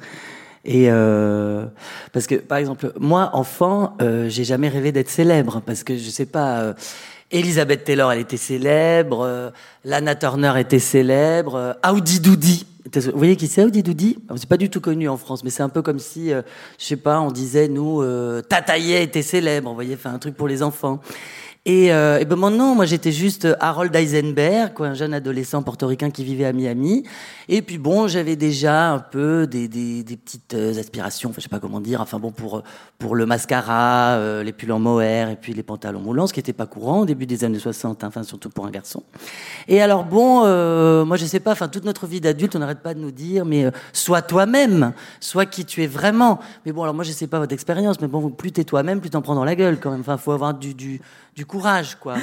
Et 0.66 0.88
euh, 0.90 1.66
parce 2.12 2.28
que, 2.28 2.36
par 2.36 2.58
exemple, 2.58 2.92
moi, 3.00 3.30
enfant, 3.34 3.96
euh, 4.02 4.30
j'ai 4.30 4.44
jamais 4.44 4.70
rêvé 4.70 4.92
d'être 4.92 5.10
célèbre 5.10 5.62
parce 5.66 5.84
que 5.84 5.98
je 5.98 6.10
sais 6.10 6.26
pas. 6.26 6.74
Elisabeth 7.32 7.84
Taylor, 7.84 8.12
elle 8.12 8.22
était 8.22 8.38
célèbre. 8.38 9.52
Lana 9.86 10.16
Turner 10.16 10.54
était 10.58 10.80
célèbre. 10.80 11.78
Audi 11.88 12.20
Doudi. 12.20 12.66
Vous 12.92 13.18
voyez 13.18 13.36
qui 13.36 13.48
c'est 13.48 13.64
Audi 13.64 13.84
Doudi? 13.84 14.18
C'est 14.36 14.50
pas 14.50 14.58
du 14.58 14.72
tout 14.72 14.82
connu 14.82 15.08
en 15.08 15.18
France, 15.18 15.44
mais 15.44 15.52
c'est 15.52 15.62
un 15.62 15.70
peu 15.70 15.84
comme 15.84 16.00
si, 16.00 16.32
je 16.32 16.44
sais 16.84 16.96
pas, 16.96 17.22
on 17.22 17.30
disait 17.30 17.68
nous, 17.68 18.04
Tataillet 18.50 19.04
était 19.04 19.22
célèbre. 19.22 19.70
Vous 19.70 19.76
voyez, 19.76 19.94
enfin 19.94 20.12
un 20.12 20.18
truc 20.18 20.36
pour 20.36 20.48
les 20.48 20.64
enfants. 20.64 21.02
Et, 21.70 21.94
euh, 21.94 22.18
et 22.18 22.26
ben 22.26 22.36
maintenant, 22.36 22.74
moi 22.74 22.88
j'étais 22.88 23.12
juste 23.12 23.48
Harold 23.60 23.96
Eisenberg, 23.96 24.74
quoi, 24.74 24.88
un 24.88 24.96
jeune 24.96 25.14
adolescent 25.14 25.62
portoricain 25.62 26.10
qui 26.10 26.24
vivait 26.24 26.46
à 26.46 26.52
Miami. 26.52 27.04
Et 27.48 27.62
puis 27.62 27.78
bon, 27.78 28.08
j'avais 28.08 28.36
déjà 28.36 28.90
un 28.90 28.98
peu 28.98 29.46
des, 29.46 29.68
petites 29.68 30.56
euh, 30.56 30.80
aspirations, 30.80 31.30
enfin, 31.30 31.36
je 31.38 31.44
sais 31.44 31.50
pas 31.50 31.60
comment 31.60 31.80
dire, 31.80 32.02
enfin 32.02 32.18
bon 32.18 32.32
pour 32.32 32.64
pour 32.98 33.16
le 33.16 33.28
mascara, 33.28 34.16
euh, 34.16 34.42
les 34.42 34.52
pulls 34.52 34.72
en 34.72 34.80
mohair 34.80 35.30
et 35.30 35.36
puis 35.36 35.54
les 35.54 35.62
pantalons 35.62 36.00
moulants, 36.00 36.26
ce 36.26 36.34
qui 36.34 36.40
n'était 36.40 36.54
pas 36.54 36.66
courant 36.66 37.02
au 37.02 37.06
début 37.06 37.28
des 37.28 37.44
années 37.44 37.60
60, 37.60 38.04
hein, 38.04 38.08
enfin 38.08 38.24
surtout 38.24 38.50
pour 38.50 38.66
un 38.66 38.72
garçon. 38.72 39.04
Et 39.68 39.80
alors 39.80 40.06
bon, 40.06 40.46
euh, 40.46 41.06
moi 41.06 41.18
je 41.18 41.26
sais 41.26 41.40
pas, 41.40 41.52
enfin 41.52 41.68
toute 41.68 41.86
notre 41.86 42.08
vie 42.08 42.20
d'adulte, 42.20 42.56
on 42.56 42.60
n'arrête 42.60 42.82
pas 42.82 42.96
de 42.96 43.00
nous 43.00 43.12
dire, 43.12 43.46
mais 43.46 43.66
sois 43.94 44.24
toi-même, 44.24 44.94
sois 45.20 45.46
qui 45.46 45.66
tu 45.66 45.84
es 45.84 45.88
vraiment. 45.88 46.40
Mais 46.66 46.72
bon, 46.72 46.82
alors 46.82 46.96
moi 46.96 47.04
je 47.04 47.12
sais 47.12 47.28
pas 47.28 47.38
votre 47.38 47.54
expérience, 47.54 48.02
mais 48.02 48.08
bon, 48.08 48.32
plus 48.32 48.52
t'es 48.52 48.64
toi-même, 48.64 49.02
plus 49.02 49.12
t'en 49.12 49.22
prends 49.22 49.36
dans 49.36 49.46
la 49.46 49.56
gueule 49.56 49.80
quand 49.80 49.92
même. 49.92 50.02
Enfin, 50.02 50.18
faut 50.18 50.32
avoir 50.32 50.56
du, 50.56 50.74
du 50.74 51.00
du 51.40 51.46
courage, 51.60 51.96
quoi. 51.96 52.16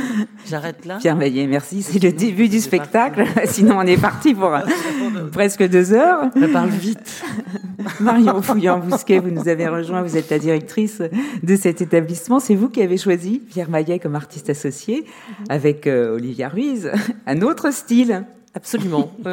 J'arrête 0.49 0.87
là. 0.87 0.97
Pierre 0.99 1.15
Maillet, 1.15 1.47
merci. 1.47 1.83
C'est 1.83 2.03
le 2.03 2.11
début 2.11 2.49
du 2.49 2.59
spectacle. 2.59 3.25
Sinon, 3.45 3.77
on 3.79 3.83
est 3.83 4.01
parti 4.01 4.35
pour 4.35 4.51
presque 5.33 5.63
deux 5.69 5.93
heures. 5.93 6.31
Je 6.35 6.47
parle 6.47 6.71
vite. 6.71 7.23
Marion 8.01 8.41
Fouillant-Bousquet, 8.41 9.19
vous 9.19 9.31
nous 9.31 9.47
avez 9.47 9.69
rejoint. 9.69 10.01
Vous 10.03 10.17
êtes 10.17 10.31
la 10.31 10.39
directrice 10.39 11.03
de 11.43 11.57
cet 11.57 11.83
établissement. 11.83 12.41
C'est 12.41 12.55
vous 12.55 12.71
qui 12.71 12.81
avez 12.81 12.97
choisi 12.97 13.41
Pierre 13.41 13.69
Maillet 13.69 13.99
comme 13.99 14.15
artiste 14.15 14.49
associé 14.49 15.05
avec 15.51 15.87
euh, 15.87 16.15
Olivia 16.15 16.49
Ruiz. 16.49 16.91
Un 17.27 17.43
autre 17.43 17.71
style. 17.73 18.25
Absolument. 18.57 19.13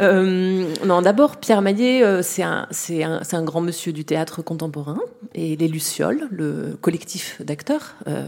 Euh, 0.00 0.74
non, 0.86 1.02
d'abord, 1.02 1.36
Pierre 1.38 1.62
Maillet, 1.62 2.02
euh, 2.04 2.22
c'est 2.22 2.42
un, 2.42 2.68
un, 2.90 3.20
un, 3.32 3.42
grand 3.42 3.60
monsieur 3.60 3.92
du 3.92 4.04
théâtre 4.04 4.42
contemporain. 4.42 4.98
Et 5.34 5.56
les 5.56 5.66
Lucioles, 5.66 6.28
le 6.30 6.76
collectif 6.80 7.42
d'acteurs 7.42 7.94
euh, 8.06 8.26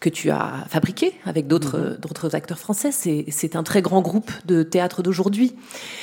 que 0.00 0.08
tu 0.08 0.30
as 0.30 0.64
fabriqué 0.68 1.14
avec 1.26 1.46
d'autres 1.46 1.78
mm-hmm. 1.78 2.00
d'autres 2.00 2.34
acteurs 2.34 2.58
français, 2.58 2.90
c'est 2.92 3.56
un 3.56 3.62
très 3.62 3.82
grand 3.82 4.00
groupe 4.00 4.30
de 4.46 4.62
théâtre 4.62 5.02
d'aujourd'hui. 5.02 5.54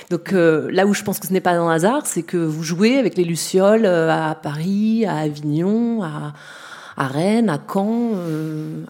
Donc 0.10 0.32
là 0.32 0.86
où 0.86 0.93
je 0.93 1.04
pense 1.04 1.19
que 1.19 1.28
ce 1.28 1.34
n'est 1.34 1.41
pas 1.41 1.54
un 1.54 1.69
hasard, 1.69 2.06
c'est 2.06 2.24
que 2.24 2.38
vous 2.38 2.63
jouez 2.63 2.98
avec 2.98 3.17
les 3.17 3.24
Lucioles 3.24 3.86
à 3.86 4.36
Paris, 4.36 5.06
à 5.06 5.17
Avignon, 5.19 6.04
à 6.04 6.34
à 6.98 7.08
Rennes, 7.08 7.50
à 7.50 7.60
Caen, 7.65 8.12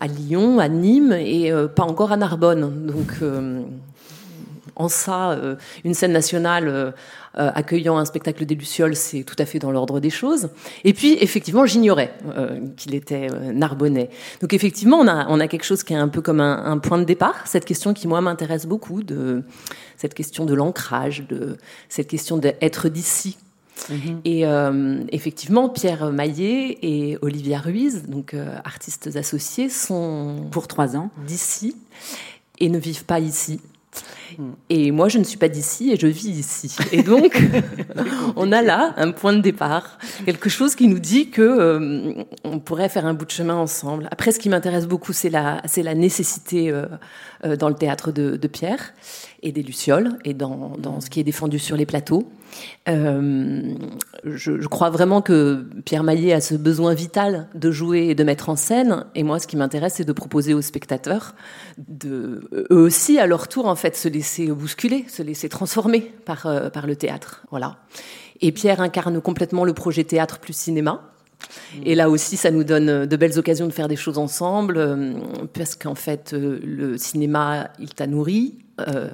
à 0.01 0.07
Lyon, 0.07 0.57
à 0.57 0.67
Nîmes 0.67 1.13
et 1.13 1.51
pas 1.75 1.83
encore 1.83 2.11
à 2.11 2.17
Narbonne. 2.17 2.87
Donc 2.87 3.21
en 4.79 4.87
ça, 4.87 5.31
euh, 5.31 5.55
une 5.83 5.93
scène 5.93 6.13
nationale 6.13 6.67
euh, 6.67 6.91
euh, 7.37 7.51
accueillant 7.53 7.97
un 7.97 8.05
spectacle 8.05 8.45
des 8.45 8.55
Lucioles, 8.55 8.95
c'est 8.95 9.23
tout 9.23 9.35
à 9.37 9.45
fait 9.45 9.59
dans 9.59 9.71
l'ordre 9.71 9.99
des 9.99 10.09
choses. 10.09 10.49
Et 10.85 10.93
puis, 10.93 11.17
effectivement, 11.19 11.65
j'ignorais 11.65 12.13
qu'il 12.77 12.95
était 12.95 13.27
narbonnais. 13.53 14.09
Donc, 14.41 14.53
effectivement, 14.53 14.97
on 14.97 15.07
a, 15.07 15.27
on 15.29 15.39
a 15.39 15.47
quelque 15.47 15.65
chose 15.65 15.83
qui 15.83 15.93
est 15.93 15.97
un 15.97 16.07
peu 16.07 16.21
comme 16.21 16.39
un, 16.39 16.77
point 16.79 16.97
de 16.97 17.03
départ. 17.03 17.45
Cette 17.45 17.65
question 17.65 17.93
qui, 17.93 18.07
moi, 18.07 18.21
m'intéresse 18.21 18.65
beaucoup, 18.65 19.03
de 19.03 19.43
cette 19.97 20.13
question 20.13 20.45
de 20.45 20.53
l'ancrage, 20.53 21.27
de 21.27 21.57
cette 21.89 22.07
question 22.07 22.37
d'être 22.37 22.87
d'ici. 22.87 23.37
Mm-hmm. 23.89 24.19
Et 24.25 25.13
effectivement, 25.13 25.69
Pierre 25.69 26.11
Maillet 26.11 26.77
et 26.81 27.17
Olivia 27.21 27.59
Ruiz, 27.59 28.03
donc 28.07 28.35
artistes 28.63 29.15
associés, 29.15 29.69
sont 29.69 30.47
pour 30.51 30.67
trois 30.67 30.95
ans 30.95 31.11
d'ici 31.27 31.75
et 32.59 32.69
ne 32.69 32.79
vivent 32.79 33.05
pas 33.05 33.19
ici. 33.19 33.59
Et 34.69 34.91
moi, 34.91 35.09
je 35.09 35.17
ne 35.17 35.23
suis 35.23 35.37
pas 35.37 35.49
d'ici 35.49 35.91
et 35.91 35.97
je 35.97 36.07
vis 36.07 36.29
ici. 36.29 36.75
Et 36.91 37.03
donc, 37.03 37.41
on 38.35 38.51
a 38.51 38.61
là 38.61 38.93
un 38.97 39.11
point 39.11 39.33
de 39.33 39.41
départ, 39.41 39.97
quelque 40.25 40.49
chose 40.49 40.75
qui 40.75 40.87
nous 40.87 40.99
dit 40.99 41.29
que 41.29 41.41
euh, 41.41 42.23
on 42.43 42.59
pourrait 42.59 42.89
faire 42.89 43.05
un 43.05 43.13
bout 43.13 43.25
de 43.25 43.31
chemin 43.31 43.55
ensemble. 43.55 44.07
Après, 44.11 44.31
ce 44.31 44.39
qui 44.39 44.49
m'intéresse 44.49 44.87
beaucoup, 44.87 45.13
c'est 45.13 45.29
la, 45.29 45.61
c'est 45.65 45.83
la 45.83 45.95
nécessité 45.95 46.69
euh, 46.69 46.85
euh, 47.45 47.55
dans 47.55 47.69
le 47.69 47.75
théâtre 47.75 48.11
de, 48.11 48.37
de, 48.37 48.47
Pierre 48.47 48.93
et 49.43 49.51
des 49.51 49.63
Lucioles 49.63 50.17
et 50.25 50.33
dans, 50.33 50.73
dans, 50.77 51.01
ce 51.01 51.09
qui 51.09 51.19
est 51.19 51.23
défendu 51.23 51.59
sur 51.59 51.75
les 51.75 51.85
plateaux. 51.85 52.27
Euh, 52.87 53.75
je, 54.23 54.67
crois 54.67 54.89
vraiment 54.89 55.21
que 55.21 55.65
Pierre 55.85 56.03
Maillet 56.03 56.33
a 56.33 56.41
ce 56.41 56.55
besoin 56.55 56.93
vital 56.93 57.47
de 57.53 57.71
jouer 57.71 58.07
et 58.09 58.15
de 58.15 58.23
mettre 58.23 58.49
en 58.49 58.55
scène. 58.55 59.05
Et 59.15 59.23
moi, 59.23 59.39
ce 59.39 59.47
qui 59.47 59.57
m'intéresse, 59.57 59.95
c'est 59.95 60.05
de 60.05 60.13
proposer 60.13 60.53
aux 60.53 60.61
spectateurs 60.61 61.35
de 61.77 62.49
eux 62.71 62.81
aussi, 62.81 63.19
à 63.19 63.27
leur 63.27 63.47
tour, 63.47 63.67
en 63.67 63.75
fait, 63.75 63.95
se 63.95 64.07
laisser 64.07 64.47
bousculer, 64.47 65.05
se 65.07 65.21
laisser 65.21 65.49
transformer 65.49 66.11
par, 66.25 66.45
euh, 66.45 66.69
par 66.69 66.87
le 66.87 66.95
théâtre. 66.95 67.43
Voilà. 67.51 67.77
Et 68.41 68.51
Pierre 68.51 68.81
incarne 68.81 69.21
complètement 69.21 69.65
le 69.65 69.73
projet 69.73 70.03
théâtre 70.03 70.39
plus 70.39 70.53
cinéma. 70.53 71.11
Et 71.85 71.95
là 71.95 72.09
aussi, 72.09 72.35
ça 72.35 72.51
nous 72.51 72.63
donne 72.63 73.05
de 73.05 73.15
belles 73.15 73.39
occasions 73.39 73.67
de 73.67 73.71
faire 73.71 73.87
des 73.87 73.95
choses 73.95 74.17
ensemble, 74.17 74.77
euh, 74.77 75.13
parce 75.53 75.75
qu'en 75.75 75.95
fait, 75.95 76.33
le 76.33 76.97
cinéma, 76.97 77.69
il 77.79 77.93
t'a 77.93 78.07
nourri, 78.07 78.57
euh, 78.87 79.09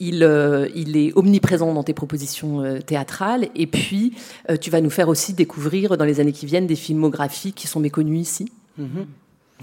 il, 0.00 0.22
euh, 0.22 0.68
il, 0.74 0.96
est 0.96 1.12
omniprésent 1.16 1.72
dans 1.74 1.82
tes 1.82 1.94
propositions 1.94 2.62
euh, 2.62 2.80
théâtrales. 2.80 3.48
Et 3.54 3.66
puis, 3.66 4.14
tu 4.60 4.70
vas 4.70 4.80
nous 4.80 4.90
faire 4.90 5.08
aussi 5.08 5.32
découvrir 5.32 5.96
dans 5.96 6.04
les 6.04 6.20
années 6.20 6.32
qui 6.32 6.46
viennent 6.46 6.66
des 6.66 6.76
filmographies 6.76 7.52
qui 7.52 7.66
sont 7.66 7.80
méconnues 7.80 8.18
ici. 8.18 8.52
Mm-hmm. 8.80 9.06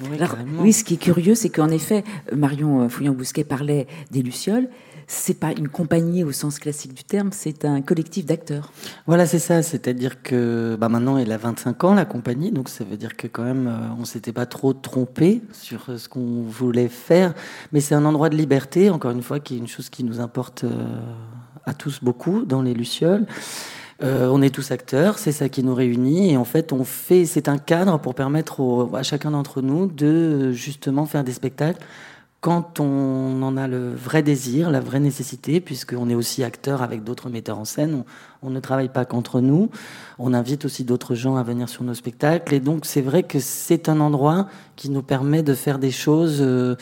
Oui, 0.01 0.17
oui, 0.59 0.73
ce 0.73 0.83
qui 0.83 0.95
est 0.95 0.97
curieux, 0.97 1.35
c'est 1.35 1.47
qu'en 1.47 1.69
effet, 1.69 2.03
Marion 2.35 2.89
Fouillant-Bousquet 2.89 3.45
parlait 3.45 3.87
des 4.11 4.21
Lucioles 4.21 4.67
c'est 5.07 5.39
pas 5.39 5.51
une 5.51 5.67
compagnie 5.67 6.23
au 6.23 6.31
sens 6.31 6.59
classique 6.59 6.93
du 6.93 7.03
terme, 7.03 7.29
c'est 7.31 7.65
un 7.65 7.81
collectif 7.81 8.25
d'acteurs. 8.25 8.71
Voilà, 9.07 9.25
c'est 9.25 9.39
ça. 9.39 9.61
C'est-à-dire 9.61 10.21
que 10.21 10.75
bah 10.79 10.89
maintenant, 10.89 11.17
elle 11.17 11.31
a 11.31 11.37
25 11.37 11.83
ans, 11.83 11.93
la 11.93 12.05
compagnie, 12.05 12.51
donc 12.51 12.69
ça 12.69 12.83
veut 12.83 12.97
dire 12.97 13.15
que 13.15 13.27
quand 13.27 13.43
même, 13.43 13.67
euh, 13.67 13.95
on 13.99 14.05
s'était 14.05 14.33
pas 14.33 14.45
trop 14.45 14.73
trompé 14.73 15.41
sur 15.51 15.87
ce 15.97 16.09
qu'on 16.09 16.41
voulait 16.43 16.87
faire. 16.87 17.33
Mais 17.71 17.81
c'est 17.81 17.95
un 17.95 18.05
endroit 18.05 18.29
de 18.29 18.35
liberté, 18.35 18.89
encore 18.89 19.11
une 19.11 19.23
fois, 19.23 19.39
qui 19.39 19.55
est 19.55 19.57
une 19.59 19.67
chose 19.67 19.89
qui 19.89 20.03
nous 20.03 20.19
importe 20.19 20.63
euh, 20.63 20.69
à 21.65 21.73
tous 21.73 22.03
beaucoup 22.03 22.45
dans 22.45 22.61
les 22.61 22.73
Lucioles. 22.73 23.25
Euh, 24.03 24.27
on 24.29 24.41
est 24.41 24.49
tous 24.49 24.71
acteurs, 24.71 25.19
c'est 25.19 25.31
ça 25.31 25.47
qui 25.47 25.63
nous 25.63 25.73
réunit, 25.73 26.31
et 26.31 26.37
en 26.37 26.43
fait, 26.43 26.73
on 26.73 26.83
fait, 26.83 27.25
c'est 27.25 27.47
un 27.47 27.57
cadre 27.57 27.97
pour 27.97 28.13
permettre 28.13 28.89
à 28.93 29.03
chacun 29.03 29.31
d'entre 29.31 29.61
nous 29.61 29.87
de 29.87 30.51
justement 30.51 31.05
faire 31.05 31.23
des 31.23 31.31
spectacles 31.31 31.81
quand 32.45 32.79
on 32.79 33.41
en 33.41 33.57
a 33.57 33.67
le 33.67 33.95
vrai 33.95 34.21
désir, 34.21 34.69
la 34.69 34.79
vraie 34.79 34.99
nécessité, 34.99 35.59
puisqu'on 35.59 36.11
est 36.11 36.13
aussi 36.13 36.43
acteur 36.43 36.83
avec 36.83 37.03
d'autres 37.03 37.27
metteurs 37.27 37.57
en 37.57 37.65
scène, 37.65 38.03
on, 38.43 38.51
ne 38.51 38.59
travaille 38.59 38.89
pas 38.89 39.03
qu'entre 39.03 39.41
nous, 39.41 39.71
on 40.19 40.31
invite 40.31 40.63
aussi 40.63 40.83
d'autres 40.83 41.15
gens 41.15 41.37
à 41.37 41.41
venir 41.41 41.69
sur 41.69 41.83
nos 41.83 41.95
spectacles, 41.95 42.53
et 42.53 42.59
donc 42.59 42.85
c'est 42.85 43.01
vrai 43.01 43.23
que 43.23 43.39
c'est 43.39 43.89
un 43.89 43.99
endroit 43.99 44.47
qui 44.75 44.91
nous 44.91 45.01
permet 45.01 45.41
de 45.41 45.55
faire 45.55 45.79
des 45.79 45.89
choses 45.89 46.37
euh, 46.39 46.75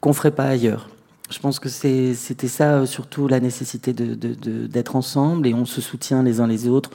qu'on 0.00 0.12
ferait 0.12 0.30
pas 0.30 0.44
ailleurs. 0.44 0.88
Je 1.30 1.40
pense 1.40 1.58
que 1.58 1.68
c'était 1.68 2.46
ça 2.46 2.74
euh, 2.74 2.86
surtout 2.86 3.26
la 3.26 3.40
nécessité 3.40 3.92
d'être 3.92 4.94
ensemble, 4.94 5.48
et 5.48 5.54
on 5.54 5.64
se 5.64 5.80
soutient 5.80 6.22
les 6.22 6.38
uns 6.38 6.46
les 6.46 6.68
autres 6.68 6.90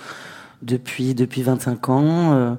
depuis, 0.61 1.13
depuis 1.13 1.41
25 1.41 1.89
ans. 1.89 2.33
Euh, 2.35 2.53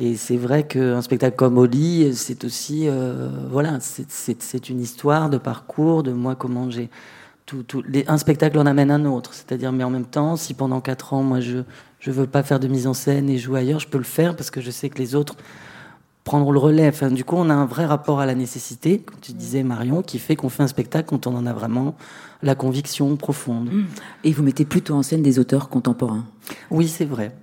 et 0.00 0.16
c'est 0.16 0.38
vrai 0.38 0.66
qu'un 0.66 1.02
spectacle 1.02 1.36
comme 1.36 1.58
Oli, 1.58 2.14
c'est 2.14 2.44
aussi, 2.44 2.88
euh, 2.88 3.28
voilà, 3.50 3.78
c'est 3.80 4.68
une 4.70 4.80
histoire 4.80 5.28
de 5.28 5.36
parcours, 5.36 6.02
de 6.02 6.12
moi 6.12 6.34
comment 6.34 6.70
j'ai 6.70 6.88
tout, 7.44 7.62
tout 7.62 7.84
un 8.06 8.16
spectacle 8.16 8.58
en 8.58 8.64
amène 8.64 8.90
un 8.90 9.04
autre. 9.04 9.34
C'est-à-dire, 9.34 9.72
mais 9.72 9.84
en 9.84 9.90
même 9.90 10.06
temps, 10.06 10.36
si 10.36 10.54
pendant 10.54 10.80
quatre 10.80 11.12
ans, 11.12 11.22
moi, 11.22 11.40
je 11.40 11.58
je 11.98 12.10
veux 12.10 12.26
pas 12.26 12.42
faire 12.42 12.58
de 12.58 12.66
mise 12.66 12.86
en 12.86 12.94
scène 12.94 13.28
et 13.28 13.36
jouer 13.36 13.60
ailleurs, 13.60 13.78
je 13.78 13.86
peux 13.86 13.98
le 13.98 14.04
faire 14.04 14.34
parce 14.34 14.50
que 14.50 14.62
je 14.62 14.70
sais 14.70 14.88
que 14.88 14.98
les 14.98 15.14
autres 15.14 15.36
prendront 16.24 16.50
le 16.50 16.58
relais. 16.58 16.88
Enfin, 16.88 17.10
du 17.10 17.24
coup, 17.24 17.36
on 17.36 17.50
a 17.50 17.54
un 17.54 17.66
vrai 17.66 17.84
rapport 17.84 18.20
à 18.20 18.26
la 18.26 18.34
nécessité, 18.34 19.00
comme 19.00 19.20
tu 19.20 19.32
disais 19.32 19.62
Marion, 19.62 20.00
qui 20.00 20.18
fait 20.18 20.34
qu'on 20.34 20.48
fait 20.48 20.62
un 20.62 20.68
spectacle 20.68 21.10
quand 21.10 21.26
on 21.26 21.36
en 21.36 21.44
a 21.44 21.52
vraiment 21.52 21.94
la 22.42 22.54
conviction 22.54 23.14
profonde. 23.16 23.68
Et 24.24 24.32
vous 24.32 24.42
mettez 24.42 24.64
plutôt 24.64 24.94
en 24.94 25.02
scène 25.02 25.22
des 25.22 25.38
auteurs 25.38 25.68
contemporains? 25.68 26.24
Oui, 26.70 26.88
c'est 26.88 27.04
vrai. 27.04 27.34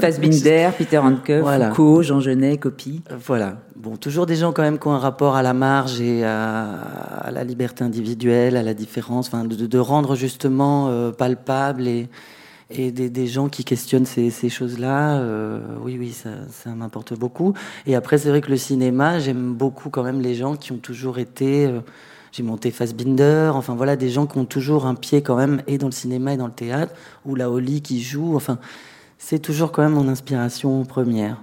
Fassbinder, 0.00 0.70
Peter 0.76 0.98
Handke, 0.98 1.32
voilà. 1.42 1.70
Foucault, 1.70 2.02
Jean 2.02 2.20
Genet, 2.20 2.58
Copy. 2.58 3.02
Euh, 3.10 3.16
voilà. 3.24 3.58
Bon, 3.76 3.96
toujours 3.96 4.26
des 4.26 4.36
gens 4.36 4.52
quand 4.52 4.62
même 4.62 4.78
qui 4.78 4.86
ont 4.88 4.92
un 4.92 4.98
rapport 4.98 5.36
à 5.36 5.42
la 5.42 5.54
marge 5.54 6.00
et 6.00 6.24
à, 6.24 7.30
la 7.32 7.44
liberté 7.44 7.82
individuelle, 7.82 8.56
à 8.56 8.62
la 8.62 8.74
différence, 8.74 9.28
enfin, 9.28 9.44
de, 9.44 9.78
rendre 9.78 10.16
justement 10.16 10.88
euh, 10.88 11.12
palpable 11.12 11.88
et, 11.88 12.08
et 12.70 12.92
des, 12.92 13.26
gens 13.26 13.48
qui 13.48 13.64
questionnent 13.64 14.06
ces, 14.06 14.30
choses-là. 14.48 15.18
Euh, 15.18 15.60
oui, 15.82 15.96
oui, 15.98 16.12
ça, 16.12 16.30
ça 16.50 16.70
m'importe 16.70 17.14
beaucoup. 17.18 17.54
Et 17.86 17.94
après, 17.94 18.18
c'est 18.18 18.28
vrai 18.28 18.40
que 18.40 18.50
le 18.50 18.58
cinéma, 18.58 19.18
j'aime 19.18 19.54
beaucoup 19.54 19.90
quand 19.90 20.02
même 20.02 20.20
les 20.20 20.34
gens 20.34 20.56
qui 20.56 20.72
ont 20.72 20.78
toujours 20.78 21.18
été 21.18 21.70
j'ai 22.32 22.42
monté 22.42 22.70
Fassbinder, 22.70 23.50
enfin 23.54 23.74
voilà, 23.74 23.96
des 23.96 24.08
gens 24.08 24.26
qui 24.26 24.38
ont 24.38 24.44
toujours 24.44 24.86
un 24.86 24.94
pied 24.94 25.22
quand 25.22 25.36
même 25.36 25.62
et 25.66 25.78
dans 25.78 25.88
le 25.88 25.92
cinéma 25.92 26.34
et 26.34 26.36
dans 26.36 26.46
le 26.46 26.52
théâtre, 26.52 26.94
ou 27.24 27.34
la 27.34 27.50
Oli 27.50 27.82
qui 27.82 28.00
joue, 28.02 28.36
enfin 28.36 28.58
c'est 29.20 29.38
toujours 29.38 29.70
quand 29.70 29.82
même 29.82 29.92
mon 29.92 30.08
inspiration 30.08 30.84
première. 30.84 31.36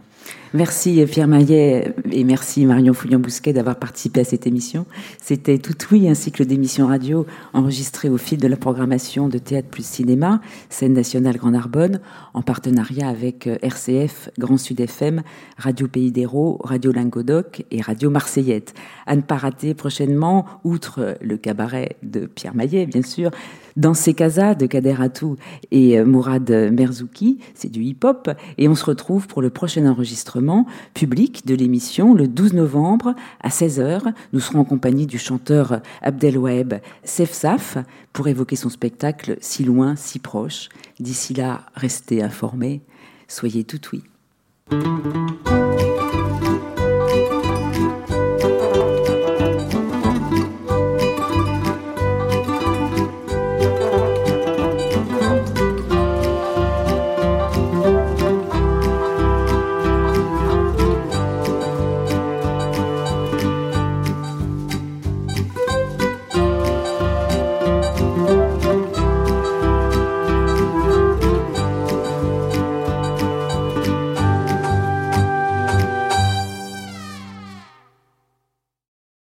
Merci 0.54 1.06
Pierre 1.10 1.28
Maillet 1.28 1.94
et 2.12 2.24
merci 2.26 2.66
Marion 2.66 2.94
Fouillon-Bousquet 2.94 3.54
d'avoir 3.54 3.78
participé 3.78 4.22
à 4.22 4.24
cette 4.24 4.48
émission. 4.48 4.86
C'était 5.22 5.58
Tout 5.60 5.76
Oui, 5.92 6.10
un 6.10 6.16
cycle 6.16 6.46
d'émissions 6.46 6.88
radio 6.88 7.26
enregistré 7.54 8.10
au 8.10 8.18
fil 8.18 8.40
de 8.40 8.48
la 8.48 8.58
programmation 8.58 9.30
de 9.30 9.38
Théâtre 9.38 9.70
plus 9.70 9.86
Cinéma, 9.86 10.42
scène 10.70 10.94
nationale 10.94 11.38
Grand 11.38 11.52
Narbonne, 11.52 12.02
en 12.34 12.42
partenariat 12.42 13.08
avec 13.08 13.48
euh, 13.48 13.58
RCF, 13.62 14.32
Grand 14.38 14.58
Sud 14.58 14.82
FM, 14.82 15.22
Radio 15.58 15.88
Pays 15.88 16.12
d'Hérault, 16.12 16.60
Radio 16.64 16.92
Lingodoc 16.92 17.64
et 17.72 17.82
Radio 17.82 18.10
Marseillette. 18.10 18.74
À 19.06 19.16
ne 19.16 19.22
pas 19.22 19.38
rater 19.38 19.76
prochainement, 19.76 20.46
outre 20.64 21.18
le 21.22 21.38
cabaret 21.38 21.96
de 22.04 22.26
Pierre 22.26 22.56
Maillet, 22.56 22.86
bien 22.86 23.04
sûr, 23.04 23.32
dans 23.78 23.94
ces 23.94 24.14
casas 24.14 24.56
de 24.56 24.66
Kader 24.66 24.96
Atou 25.00 25.38
et 25.72 25.98
euh, 25.98 26.06
Mourad 26.06 26.50
Merzouki, 26.50 27.40
c'est 27.54 27.72
du 27.72 27.82
hip-hop, 27.84 28.30
et 28.58 28.68
on 28.68 28.76
se 28.76 28.84
retrouve 28.84 29.28
pour 29.28 29.42
le 29.42 29.50
prochain 29.50 29.86
enregistrement 29.86 30.66
public 30.94 31.46
de 31.46 31.56
l'émission 31.56 32.14
le 32.14 32.28
12 32.28 32.54
novembre 32.54 33.16
à 33.42 33.50
16h. 33.50 34.14
Nous 34.34 34.40
serons 34.40 34.60
en 34.60 34.66
compagnie 34.66 35.06
du 35.06 35.18
chanteur 35.18 35.82
Abdelwaheb 36.02 36.76
Sefsaf 37.04 37.78
pour 38.12 38.28
évoquer 38.28 38.56
son 38.56 38.70
spectacle 38.70 39.38
Si 39.40 39.64
loin, 39.64 39.96
si 39.96 40.20
proche. 40.20 40.70
D'ici 41.00 41.34
là, 41.34 41.62
restez 41.76 42.24
informés, 42.24 42.82
soyez 43.28 43.64
tout 43.64 43.80
oui. 43.94 44.04